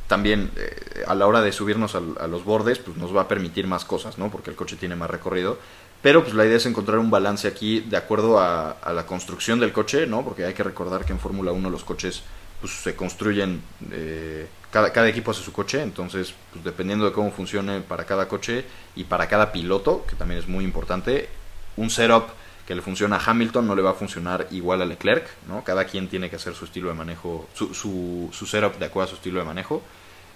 también 0.08 0.50
eh, 0.56 1.04
a 1.06 1.14
la 1.14 1.26
hora 1.26 1.42
de 1.42 1.52
subirnos 1.52 1.94
a, 1.94 2.26
los 2.26 2.44
bordes, 2.44 2.78
pues 2.78 2.96
nos 2.96 3.14
va 3.14 3.22
a 3.22 3.28
permitir 3.28 3.66
más 3.66 3.84
cosas, 3.84 4.18
¿no? 4.18 4.30
Porque 4.30 4.50
el 4.50 4.56
coche 4.56 4.76
tiene 4.76 4.96
más 4.96 5.08
recorrido. 5.08 5.58
Pero 6.02 6.22
pues 6.22 6.34
la 6.34 6.44
idea 6.44 6.56
es 6.56 6.66
encontrar 6.66 6.98
un 6.98 7.10
balance 7.10 7.46
aquí 7.46 7.80
de 7.80 7.96
acuerdo 7.96 8.40
a, 8.40 8.76
la 8.92 9.06
construcción 9.06 9.60
del 9.60 9.72
coche, 9.72 10.06
¿no? 10.06 10.24
Porque 10.24 10.44
hay 10.44 10.54
que 10.54 10.62
recordar 10.62 11.04
que 11.04 11.12
en 11.12 11.18
Fórmula 11.18 11.52
1 11.52 11.70
los 11.70 11.84
coches 11.84 12.22
pues, 12.60 12.72
se 12.72 12.96
construyen, 12.96 13.62
eh, 13.90 14.48
cada, 14.70 14.92
cada 14.92 15.08
equipo 15.08 15.32
hace 15.32 15.42
su 15.42 15.52
coche, 15.52 15.82
entonces 15.82 16.34
pues, 16.52 16.64
dependiendo 16.64 17.04
de 17.04 17.12
cómo 17.12 17.30
funcione 17.30 17.80
para 17.80 18.04
cada 18.04 18.28
coche 18.28 18.64
y 18.96 19.04
para 19.04 19.28
cada 19.28 19.52
piloto, 19.52 20.06
que 20.08 20.16
también 20.16 20.40
es 20.40 20.48
muy 20.48 20.64
importante, 20.64 21.28
un 21.76 21.90
setup 21.90 22.28
que 22.68 22.74
le 22.74 22.82
funciona 22.82 23.16
a 23.16 23.30
Hamilton 23.30 23.66
no 23.66 23.74
le 23.74 23.80
va 23.80 23.92
a 23.92 23.94
funcionar 23.94 24.46
igual 24.50 24.82
a 24.82 24.84
Leclerc, 24.84 25.26
¿no? 25.48 25.64
Cada 25.64 25.86
quien 25.86 26.06
tiene 26.06 26.28
que 26.28 26.36
hacer 26.36 26.54
su 26.54 26.66
estilo 26.66 26.90
de 26.90 26.94
manejo, 26.94 27.48
su, 27.54 27.72
su, 27.72 28.28
su 28.30 28.44
setup 28.44 28.78
de 28.78 28.84
acuerdo 28.84 29.06
a 29.06 29.08
su 29.08 29.14
estilo 29.14 29.40
de 29.40 29.46
manejo. 29.46 29.82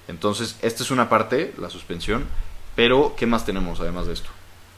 Entonces, 0.08 0.56
esta 0.62 0.82
es 0.82 0.90
una 0.90 1.10
parte, 1.10 1.52
la 1.58 1.68
suspensión, 1.68 2.24
pero 2.74 3.14
¿qué 3.18 3.26
más 3.26 3.44
tenemos 3.44 3.80
además 3.80 4.06
de 4.06 4.14
esto? 4.14 4.30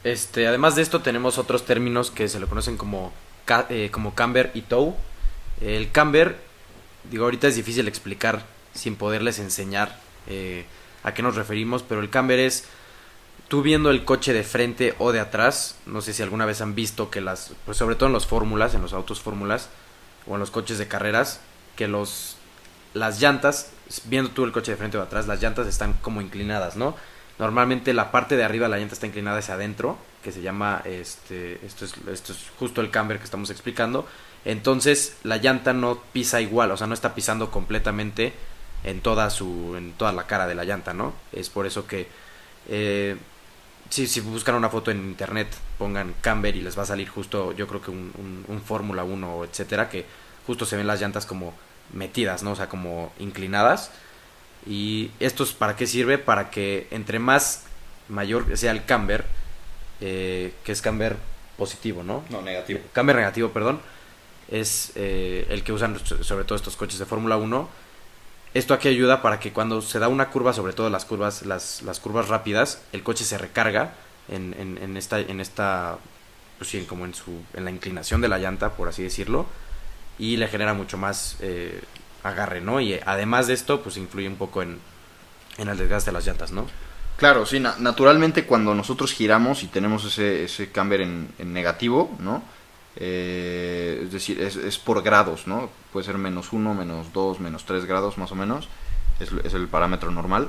Este, 0.03 0.47
además 0.47 0.75
de 0.75 0.81
esto 0.81 0.99
tenemos 0.99 1.37
otros 1.37 1.63
términos 1.63 2.11
que 2.11 2.27
se 2.27 2.41
le 2.41 2.45
conocen 2.45 2.75
como, 2.75 3.13
eh, 3.69 3.87
como 3.89 4.13
camber 4.13 4.51
y 4.53 4.63
tow. 4.63 4.93
El 5.61 5.93
camber, 5.93 6.37
digo, 7.09 7.23
ahorita 7.23 7.47
es 7.47 7.55
difícil 7.55 7.87
explicar 7.87 8.43
sin 8.73 8.97
poderles 8.97 9.39
enseñar 9.39 9.97
eh, 10.27 10.65
a 11.03 11.13
qué 11.13 11.23
nos 11.23 11.35
referimos, 11.35 11.83
pero 11.83 12.01
el 12.01 12.09
camber 12.09 12.39
es 12.39 12.65
tú 13.47 13.61
viendo 13.61 13.89
el 13.91 14.05
coche 14.05 14.33
de 14.33 14.43
frente 14.43 14.95
o 14.97 15.11
de 15.11 15.19
atrás, 15.19 15.77
no 15.85 16.01
sé 16.01 16.13
si 16.13 16.23
alguna 16.23 16.45
vez 16.45 16.61
han 16.61 16.75
visto 16.75 17.09
que 17.09 17.21
las, 17.21 17.53
pues 17.65 17.77
sobre 17.77 17.95
todo 17.95 18.07
en 18.07 18.13
los 18.13 18.25
fórmulas, 18.25 18.73
en 18.73 18.81
los 18.81 18.93
autos 18.93 19.21
fórmulas 19.21 19.69
o 20.27 20.33
en 20.33 20.39
los 20.39 20.51
coches 20.51 20.77
de 20.77 20.87
carreras, 20.87 21.41
que 21.75 21.87
los 21.87 22.37
las 22.93 23.19
llantas, 23.19 23.71
viendo 24.05 24.31
tú 24.31 24.45
el 24.45 24.53
coche 24.53 24.71
de 24.71 24.77
frente 24.77 24.97
o 24.97 25.01
de 25.01 25.07
atrás, 25.07 25.27
las 25.27 25.41
llantas 25.41 25.67
están 25.67 25.93
como 26.01 26.21
inclinadas, 26.21 26.77
¿no? 26.77 26.95
Normalmente 27.37 27.93
la 27.93 28.09
parte 28.09 28.37
de 28.37 28.45
arriba 28.45 28.67
de 28.67 28.71
la 28.71 28.77
llanta 28.77 28.93
está 28.93 29.05
inclinada 29.05 29.39
hacia 29.39 29.55
adentro, 29.55 29.97
que 30.23 30.31
se 30.31 30.41
llama, 30.41 30.81
este, 30.85 31.63
esto 31.65 31.83
es, 31.83 31.93
esto 32.09 32.31
es 32.31 32.39
justo 32.57 32.79
el 32.79 32.89
camber 32.89 33.17
que 33.17 33.25
estamos 33.25 33.49
explicando. 33.49 34.07
Entonces 34.45 35.17
la 35.23 35.37
llanta 35.37 35.73
no 35.73 35.99
pisa 36.13 36.39
igual, 36.39 36.71
o 36.71 36.77
sea, 36.77 36.87
no 36.87 36.93
está 36.93 37.13
pisando 37.13 37.51
completamente 37.51 38.33
en 38.85 39.01
toda 39.01 39.29
su, 39.29 39.75
en 39.77 39.91
toda 39.93 40.13
la 40.13 40.25
cara 40.25 40.47
de 40.47 40.55
la 40.55 40.63
llanta, 40.63 40.93
¿no? 40.93 41.13
Es 41.33 41.49
por 41.49 41.65
eso 41.65 41.85
que 41.87 42.07
eh, 42.69 43.17
si, 43.95 44.07
si 44.07 44.19
buscan 44.19 44.55
una 44.55 44.69
foto 44.69 44.91
en 44.91 44.97
internet, 44.97 45.47
pongan 45.77 46.15
camber 46.19 46.53
y 46.57 46.61
les 46.61 46.77
va 46.77 46.83
a 46.83 46.85
salir 46.85 47.07
justo, 47.07 47.53
yo 47.53 47.65
creo 47.65 47.81
que 47.81 47.91
un, 47.91 48.11
un, 48.17 48.43
un 48.49 48.61
Fórmula 48.61 49.05
1, 49.05 49.45
etcétera, 49.45 49.89
que 49.89 50.05
justo 50.45 50.65
se 50.65 50.75
ven 50.75 50.85
las 50.85 50.99
llantas 50.99 51.25
como 51.25 51.53
metidas, 51.93 52.43
¿no? 52.43 52.51
O 52.51 52.55
sea, 52.57 52.67
como 52.67 53.13
inclinadas. 53.19 53.91
Y 54.67 55.11
esto 55.21 55.43
es 55.45 55.53
para 55.53 55.77
qué 55.77 55.87
sirve? 55.87 56.17
Para 56.17 56.49
que 56.49 56.87
entre 56.91 57.19
más 57.19 57.63
mayor 58.09 58.57
sea 58.57 58.71
el 58.71 58.83
camber, 58.83 59.23
eh, 60.01 60.53
que 60.65 60.73
es 60.73 60.81
camber 60.81 61.15
positivo, 61.57 62.03
¿no? 62.03 62.25
No, 62.29 62.41
negativo. 62.41 62.81
Camber 62.91 63.15
negativo, 63.15 63.51
perdón, 63.51 63.79
es 64.51 64.91
eh, 64.95 65.47
el 65.49 65.63
que 65.63 65.71
usan 65.71 65.97
sobre 66.05 66.43
todo 66.43 66.57
estos 66.57 66.75
coches 66.75 66.99
de 66.99 67.05
Fórmula 67.05 67.37
1. 67.37 67.69
Esto 68.55 68.73
aquí 68.73 68.87
ayuda 68.87 69.21
para 69.21 69.39
que 69.39 69.51
cuando 69.53 69.81
se 69.83 69.99
da 69.99 70.07
una 70.07 70.29
curva, 70.29 70.53
sobre 70.53 70.73
todo 70.73 70.89
las 70.89 71.05
curvas, 71.05 71.45
las, 71.45 71.83
las 71.83 71.99
curvas 71.99 72.29
rápidas, 72.29 72.81
el 72.93 73.03
coche 73.03 73.23
se 73.25 73.37
recarga 73.37 73.93
en, 74.29 74.55
en, 74.57 74.79
en 74.81 74.97
esta, 74.97 75.19
en 75.19 75.41
esta, 75.41 75.97
pues 76.57 76.69
sí, 76.71 76.85
como 76.89 77.05
en 77.05 77.13
su, 77.13 77.43
en 77.53 77.65
la 77.65 77.71
inclinación 77.71 78.21
de 78.21 78.29
la 78.29 78.39
llanta, 78.39 78.71
por 78.71 78.87
así 78.87 79.03
decirlo, 79.03 79.45
y 80.17 80.37
le 80.37 80.47
genera 80.47 80.73
mucho 80.73 80.97
más 80.97 81.37
eh, 81.41 81.81
agarre, 82.23 82.61
¿no? 82.61 82.81
Y 82.81 82.99
además 83.05 83.47
de 83.47 83.53
esto, 83.55 83.81
pues 83.83 83.97
influye 83.97 84.27
un 84.29 84.37
poco 84.37 84.63
en, 84.63 84.79
en 85.57 85.69
el 85.69 85.77
desgaste 85.77 86.11
de 86.11 86.13
las 86.13 86.25
llantas, 86.27 86.51
¿no? 86.51 86.67
Claro, 87.17 87.45
sí, 87.45 87.59
na- 87.59 87.75
naturalmente 87.79 88.45
cuando 88.45 88.75
nosotros 88.75 89.13
giramos 89.13 89.63
y 89.63 89.67
tenemos 89.67 90.05
ese, 90.05 90.45
ese 90.45 90.71
camber 90.71 91.01
en, 91.01 91.29
en 91.39 91.53
negativo, 91.53 92.15
¿no? 92.19 92.43
Eh, 92.97 94.01
es 94.03 94.11
decir, 94.11 94.41
es, 94.41 94.55
es 94.55 94.77
por 94.77 95.01
grados, 95.01 95.47
¿no? 95.47 95.69
Puede 95.91 96.05
ser 96.05 96.17
menos 96.17 96.53
1, 96.53 96.73
menos 96.73 97.11
2, 97.13 97.39
menos 97.39 97.65
3 97.65 97.85
grados 97.85 98.17
más 98.17 98.31
o 98.31 98.35
menos, 98.35 98.69
es, 99.19 99.53
el 99.53 99.67
parámetro 99.67 100.11
normal. 100.11 100.47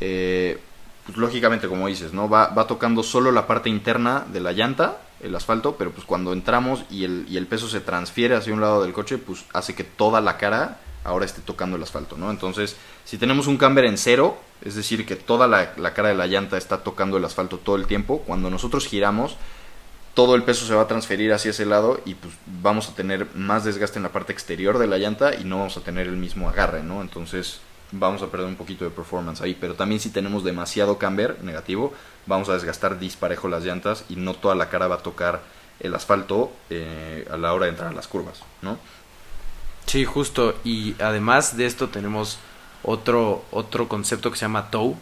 Eh, 0.00 0.58
pues 1.04 1.18
lógicamente, 1.18 1.68
como 1.68 1.86
dices, 1.86 2.12
¿no? 2.12 2.28
Va, 2.28 2.48
va 2.48 2.66
tocando 2.66 3.02
solo 3.02 3.30
la 3.30 3.46
parte 3.46 3.68
interna 3.68 4.24
de 4.32 4.40
la 4.40 4.52
llanta, 4.52 4.98
el 5.20 5.34
asfalto, 5.34 5.76
pero 5.76 5.90
pues 5.90 6.06
cuando 6.06 6.32
entramos 6.32 6.84
y 6.90 7.04
el, 7.04 7.26
y 7.28 7.36
el 7.36 7.46
peso 7.46 7.68
se 7.68 7.80
transfiere 7.80 8.34
hacia 8.34 8.54
un 8.54 8.60
lado 8.60 8.82
del 8.82 8.92
coche, 8.92 9.18
pues 9.18 9.44
hace 9.52 9.74
que 9.74 9.84
toda 9.84 10.20
la 10.20 10.38
cara 10.38 10.78
ahora 11.04 11.26
esté 11.26 11.42
tocando 11.42 11.76
el 11.76 11.82
asfalto, 11.82 12.16
¿no? 12.16 12.30
Entonces, 12.30 12.76
si 13.04 13.18
tenemos 13.18 13.46
un 13.46 13.58
camber 13.58 13.84
en 13.84 13.98
cero, 13.98 14.38
es 14.62 14.74
decir, 14.74 15.04
que 15.04 15.16
toda 15.16 15.46
la, 15.46 15.74
la 15.76 15.92
cara 15.92 16.08
de 16.08 16.14
la 16.14 16.26
llanta 16.26 16.56
está 16.56 16.82
tocando 16.82 17.18
el 17.18 17.24
asfalto 17.26 17.58
todo 17.58 17.76
el 17.76 17.86
tiempo, 17.86 18.22
cuando 18.26 18.48
nosotros 18.48 18.86
giramos, 18.86 19.36
todo 20.14 20.36
el 20.36 20.44
peso 20.44 20.64
se 20.66 20.74
va 20.74 20.82
a 20.82 20.88
transferir 20.88 21.32
hacia 21.32 21.50
ese 21.50 21.66
lado 21.66 22.00
y 22.04 22.14
pues 22.14 22.32
vamos 22.46 22.88
a 22.88 22.94
tener 22.94 23.26
más 23.34 23.64
desgaste 23.64 23.98
en 23.98 24.04
la 24.04 24.12
parte 24.12 24.32
exterior 24.32 24.78
de 24.78 24.86
la 24.86 24.98
llanta 24.98 25.34
y 25.34 25.44
no 25.44 25.58
vamos 25.58 25.76
a 25.76 25.80
tener 25.80 26.06
el 26.06 26.16
mismo 26.16 26.48
agarre, 26.48 26.82
¿no? 26.82 27.02
Entonces 27.02 27.60
vamos 27.90 28.22
a 28.22 28.28
perder 28.28 28.46
un 28.46 28.56
poquito 28.56 28.84
de 28.84 28.90
performance 28.90 29.40
ahí, 29.42 29.56
pero 29.60 29.74
también 29.74 30.00
si 30.00 30.10
tenemos 30.10 30.44
demasiado 30.44 30.98
camber 30.98 31.42
negativo, 31.42 31.92
vamos 32.26 32.48
a 32.48 32.54
desgastar 32.54 32.98
disparejo 32.98 33.48
las 33.48 33.64
llantas 33.64 34.04
y 34.08 34.16
no 34.16 34.34
toda 34.34 34.54
la 34.54 34.68
cara 34.68 34.86
va 34.86 34.96
a 34.96 35.02
tocar 35.02 35.42
el 35.80 35.94
asfalto 35.94 36.52
eh, 36.70 37.26
a 37.30 37.36
la 37.36 37.52
hora 37.52 37.66
de 37.66 37.72
entrar 37.72 37.90
a 37.90 37.94
las 37.94 38.06
curvas, 38.06 38.40
¿no? 38.62 38.78
Sí, 39.86 40.04
justo. 40.04 40.54
Y 40.64 40.94
además 41.00 41.56
de 41.56 41.66
esto 41.66 41.88
tenemos 41.88 42.38
otro, 42.82 43.44
otro 43.50 43.88
concepto 43.88 44.30
que 44.30 44.36
se 44.36 44.44
llama 44.44 44.70
tow, 44.70 44.96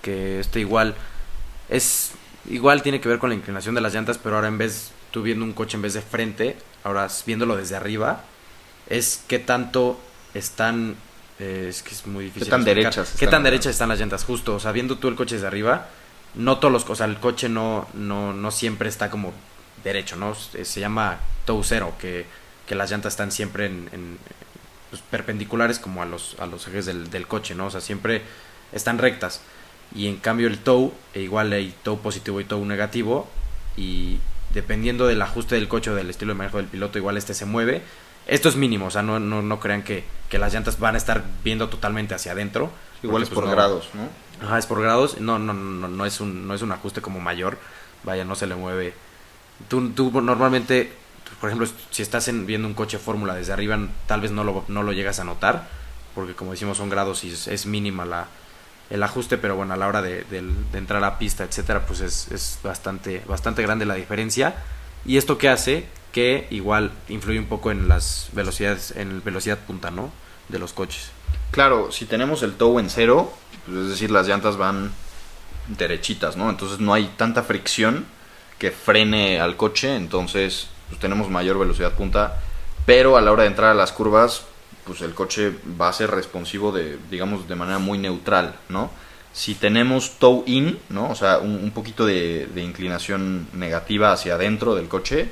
que 0.00 0.40
este 0.40 0.60
igual 0.60 0.94
es 1.68 2.12
igual 2.48 2.82
tiene 2.82 3.00
que 3.00 3.08
ver 3.08 3.18
con 3.18 3.30
la 3.30 3.36
inclinación 3.36 3.74
de 3.74 3.80
las 3.80 3.94
llantas, 3.94 4.18
pero 4.18 4.36
ahora 4.36 4.48
en 4.48 4.58
vez 4.58 4.90
tú 5.10 5.22
viendo 5.22 5.44
un 5.44 5.52
coche 5.52 5.76
en 5.76 5.82
vez 5.82 5.94
de 5.94 6.02
frente, 6.02 6.56
ahora 6.82 7.08
viéndolo 7.26 7.56
desde 7.56 7.76
arriba, 7.76 8.24
es 8.88 9.22
qué 9.28 9.38
tanto 9.38 9.98
están 10.34 10.96
eh, 11.38 11.66
es 11.68 11.82
que 11.82 11.94
es 11.94 12.06
muy 12.06 12.26
difícil. 12.26 12.44
¿Qué 12.44 12.50
tan 12.50 12.60
explicar. 12.60 12.84
derechas 12.84 13.08
¿Qué 13.18 13.24
están 13.24 13.30
tan 13.30 13.42
las 13.42 13.50
derechas 13.50 13.70
están 13.72 13.88
las 13.88 13.98
llantas? 13.98 14.24
Justo, 14.24 14.54
o 14.54 14.60
sea, 14.60 14.72
viendo 14.72 14.98
tú 14.98 15.08
el 15.08 15.16
coche 15.16 15.36
desde 15.36 15.46
arriba, 15.46 15.88
no 16.34 16.58
todos 16.58 16.72
los, 16.72 16.88
o 16.88 16.94
sea, 16.94 17.06
el 17.06 17.18
coche 17.18 17.48
no, 17.48 17.88
no, 17.94 18.32
no 18.32 18.50
siempre 18.50 18.88
está 18.88 19.10
como 19.10 19.32
derecho, 19.82 20.16
¿no? 20.16 20.34
Se 20.34 20.80
llama 20.80 21.18
tow 21.44 21.62
cero, 21.62 21.94
que, 21.98 22.26
que 22.66 22.74
las 22.74 22.90
llantas 22.90 23.14
están 23.14 23.32
siempre 23.32 23.66
en, 23.66 23.88
en, 23.92 24.18
pues, 24.90 25.02
perpendiculares 25.10 25.78
como 25.78 26.02
a 26.02 26.06
los, 26.06 26.36
a 26.38 26.46
los 26.46 26.66
ejes 26.68 26.86
del, 26.86 27.10
del 27.10 27.26
coche, 27.26 27.54
¿no? 27.54 27.66
O 27.66 27.70
sea, 27.70 27.80
siempre 27.80 28.22
están 28.72 28.98
rectas. 28.98 29.40
Y 29.94 30.08
en 30.08 30.16
cambio 30.16 30.48
el 30.48 30.58
tow, 30.58 30.92
e 31.14 31.20
igual 31.20 31.52
hay 31.52 31.74
tow 31.82 31.98
positivo 32.00 32.40
y 32.40 32.44
tow 32.44 32.64
negativo, 32.64 33.28
y 33.76 34.18
dependiendo 34.52 35.06
del 35.06 35.22
ajuste 35.22 35.54
del 35.54 35.68
coche 35.68 35.90
o 35.90 35.94
del 35.94 36.10
estilo 36.10 36.32
de 36.32 36.38
manejo 36.38 36.56
del 36.58 36.66
piloto, 36.66 36.98
igual 36.98 37.16
este 37.16 37.34
se 37.34 37.44
mueve. 37.44 37.82
Esto 38.26 38.48
es 38.48 38.56
mínimo, 38.56 38.86
o 38.86 38.90
sea, 38.90 39.02
no, 39.02 39.20
no, 39.20 39.42
no 39.42 39.60
crean 39.60 39.82
que, 39.82 40.04
que 40.30 40.38
las 40.38 40.52
llantas 40.54 40.78
van 40.78 40.94
a 40.94 40.98
estar 40.98 41.22
viendo 41.44 41.68
totalmente 41.68 42.14
hacia 42.14 42.32
adentro. 42.32 42.70
Igual 43.02 43.22
porque, 43.22 43.24
es 43.24 43.28
pues, 43.28 43.34
por 43.34 43.44
no- 43.44 43.50
grados, 43.50 43.88
¿no? 43.94 44.46
Ajá, 44.46 44.58
es 44.58 44.66
por 44.66 44.80
grados. 44.80 45.20
No, 45.20 45.38
no, 45.38 45.52
no, 45.52 45.88
no 45.88 46.06
es 46.06 46.20
un, 46.20 46.48
no 46.48 46.54
es 46.54 46.62
un 46.62 46.72
ajuste 46.72 47.00
como 47.02 47.20
mayor. 47.20 47.58
Vaya, 48.02 48.24
no 48.24 48.34
se 48.34 48.46
le 48.46 48.54
mueve. 48.54 48.94
Tú, 49.68 49.90
tú 49.90 50.10
normalmente, 50.22 50.90
por 51.40 51.50
ejemplo, 51.50 51.68
si 51.90 52.02
estás 52.02 52.26
en- 52.28 52.46
viendo 52.46 52.66
un 52.66 52.74
coche 52.74 52.98
fórmula 52.98 53.34
desde 53.34 53.52
arriba, 53.52 53.78
tal 54.06 54.22
vez 54.22 54.30
no 54.32 54.42
lo, 54.42 54.64
no 54.68 54.82
lo 54.82 54.92
llegas 54.92 55.20
a 55.20 55.24
notar, 55.24 55.68
porque 56.14 56.34
como 56.34 56.52
decimos 56.52 56.78
son 56.78 56.88
grados 56.88 57.22
y 57.24 57.30
es, 57.30 57.46
es 57.46 57.66
mínima 57.66 58.04
la, 58.06 58.26
el 58.94 59.02
ajuste, 59.02 59.38
pero 59.38 59.56
bueno, 59.56 59.74
a 59.74 59.76
la 59.76 59.88
hora 59.88 60.02
de, 60.02 60.24
entrar 60.72 61.02
a 61.02 61.18
pista, 61.18 61.42
etcétera, 61.42 61.84
pues 61.84 62.00
es, 62.00 62.60
bastante, 62.62 63.22
bastante 63.26 63.60
grande 63.60 63.86
la 63.86 63.96
diferencia. 63.96 64.54
Y 65.04 65.16
esto 65.16 65.36
que 65.36 65.48
hace 65.48 65.86
que 66.12 66.46
igual 66.50 66.92
influye 67.08 67.40
un 67.40 67.46
poco 67.46 67.72
en 67.72 67.88
las 67.88 68.28
velocidades, 68.34 68.92
en 68.92 69.20
velocidad 69.24 69.58
punta, 69.58 69.90
¿no? 69.90 70.12
De 70.48 70.60
los 70.60 70.72
coches. 70.72 71.10
Claro, 71.50 71.90
si 71.90 72.04
tenemos 72.04 72.44
el 72.44 72.54
tow 72.54 72.78
en 72.78 72.88
cero, 72.88 73.34
pues, 73.66 73.78
es 73.78 73.88
decir, 73.88 74.12
las 74.12 74.28
llantas 74.28 74.56
van 74.56 74.92
derechitas, 75.66 76.36
¿no? 76.36 76.48
Entonces 76.48 76.78
no 76.78 76.94
hay 76.94 77.12
tanta 77.16 77.42
fricción 77.42 78.06
que 78.60 78.70
frene 78.70 79.40
al 79.40 79.56
coche, 79.56 79.96
entonces 79.96 80.68
pues 80.88 81.00
tenemos 81.00 81.28
mayor 81.30 81.58
velocidad 81.58 81.94
punta, 81.94 82.40
pero 82.86 83.16
a 83.16 83.20
la 83.20 83.32
hora 83.32 83.42
de 83.42 83.48
entrar 83.48 83.70
a 83.70 83.74
las 83.74 83.90
curvas, 83.90 84.44
pues 84.86 85.00
el 85.00 85.14
coche 85.14 85.52
va 85.80 85.88
a 85.88 85.92
ser 85.92 86.10
responsivo 86.10 86.72
de, 86.72 86.98
digamos, 87.10 87.48
de 87.48 87.54
manera 87.54 87.78
muy 87.78 87.98
neutral, 87.98 88.56
¿no? 88.68 88.90
Si 89.32 89.54
tenemos 89.54 90.18
tow 90.18 90.44
in, 90.46 90.78
¿no? 90.90 91.10
O 91.10 91.14
sea, 91.14 91.38
un, 91.38 91.56
un 91.56 91.70
poquito 91.72 92.06
de, 92.06 92.46
de 92.46 92.62
inclinación 92.62 93.48
negativa 93.52 94.12
hacia 94.12 94.34
adentro 94.34 94.74
del 94.74 94.88
coche, 94.88 95.28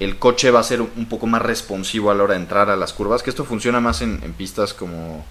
el 0.00 0.18
coche 0.18 0.50
va 0.50 0.60
a 0.60 0.64
ser 0.64 0.80
un 0.80 1.06
poco 1.08 1.26
más 1.26 1.42
responsivo 1.42 2.10
a 2.10 2.14
la 2.14 2.24
hora 2.24 2.34
de 2.34 2.40
entrar 2.40 2.68
a 2.68 2.76
las 2.76 2.92
curvas, 2.92 3.22
que 3.22 3.30
esto 3.30 3.44
funciona 3.44 3.80
más 3.80 4.02
en, 4.02 4.20
en 4.22 4.32
pistas 4.34 4.74
como 4.74 5.24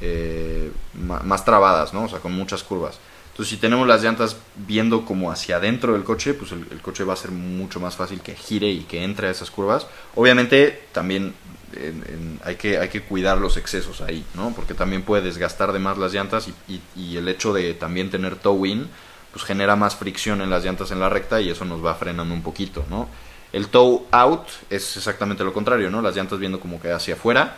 eh, 0.00 0.72
más 0.94 1.44
trabadas, 1.44 1.92
¿no? 1.94 2.04
O 2.04 2.08
sea, 2.08 2.18
con 2.18 2.32
muchas 2.32 2.62
curvas. 2.62 2.98
Entonces, 3.30 3.54
si 3.54 3.60
tenemos 3.60 3.86
las 3.86 4.02
llantas 4.02 4.36
viendo 4.56 5.04
como 5.04 5.30
hacia 5.30 5.56
adentro 5.56 5.92
del 5.92 6.02
coche, 6.02 6.34
pues 6.34 6.50
el, 6.52 6.66
el 6.70 6.80
coche 6.80 7.04
va 7.04 7.12
a 7.12 7.16
ser 7.16 7.30
mucho 7.30 7.78
más 7.78 7.96
fácil 7.96 8.20
que 8.20 8.34
gire 8.34 8.68
y 8.68 8.80
que 8.80 9.04
entre 9.04 9.28
a 9.28 9.30
esas 9.30 9.50
curvas. 9.50 9.86
Obviamente, 10.16 10.86
también 10.92 11.34
en- 11.74 12.04
en- 12.08 12.40
hay, 12.44 12.56
que, 12.56 12.78
hay 12.78 12.88
que 12.88 13.02
cuidar 13.02 13.38
los 13.38 13.56
excesos 13.56 14.00
ahí, 14.00 14.24
¿no? 14.34 14.52
Porque 14.54 14.74
también 14.74 15.02
puede 15.02 15.22
desgastar 15.22 15.72
de 15.72 15.78
más 15.78 15.98
las 15.98 16.12
llantas 16.12 16.48
y, 16.48 16.54
y- 16.72 16.82
y 16.96 17.16
el 17.16 17.28
hecho 17.28 17.52
de 17.52 17.74
también 17.74 18.10
tener 18.10 18.36
tow 18.36 18.64
in, 18.66 18.88
pues 19.32 19.44
genera 19.44 19.76
más 19.76 19.96
fricción 19.96 20.40
en 20.40 20.50
las 20.50 20.64
llantas 20.64 20.90
en 20.90 21.00
la 21.00 21.08
recta 21.08 21.40
y 21.40 21.50
eso 21.50 21.64
nos 21.64 21.84
va 21.84 21.94
frenando 21.94 22.32
un 22.34 22.42
poquito, 22.42 22.84
¿no? 22.90 23.08
El 23.52 23.68
tow 23.68 24.06
out 24.10 24.46
es 24.70 24.96
exactamente 24.96 25.44
lo 25.44 25.52
contrario, 25.52 25.90
¿no? 25.90 26.02
Las 26.02 26.14
llantas 26.16 26.38
viendo 26.38 26.60
como 26.60 26.80
que 26.80 26.90
hacia 26.92 27.14
afuera. 27.14 27.56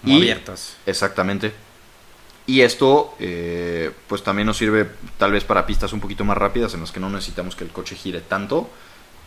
Como 0.00 0.14
Y- 0.14 0.18
abiertas. 0.18 0.76
Exactamente. 0.86 1.52
Y 2.46 2.62
esto, 2.62 3.14
eh, 3.20 3.92
pues 4.08 4.22
también 4.24 4.46
nos 4.46 4.56
sirve 4.56 4.88
tal 5.16 5.30
vez 5.30 5.44
para 5.44 5.64
pistas 5.64 5.92
un 5.92 6.00
poquito 6.00 6.24
más 6.24 6.36
rápidas 6.36 6.74
en 6.74 6.80
las 6.80 6.90
que 6.90 6.98
no 6.98 7.08
necesitamos 7.08 7.54
que 7.54 7.62
el 7.64 7.70
coche 7.70 7.94
gire 7.94 8.20
tanto, 8.20 8.68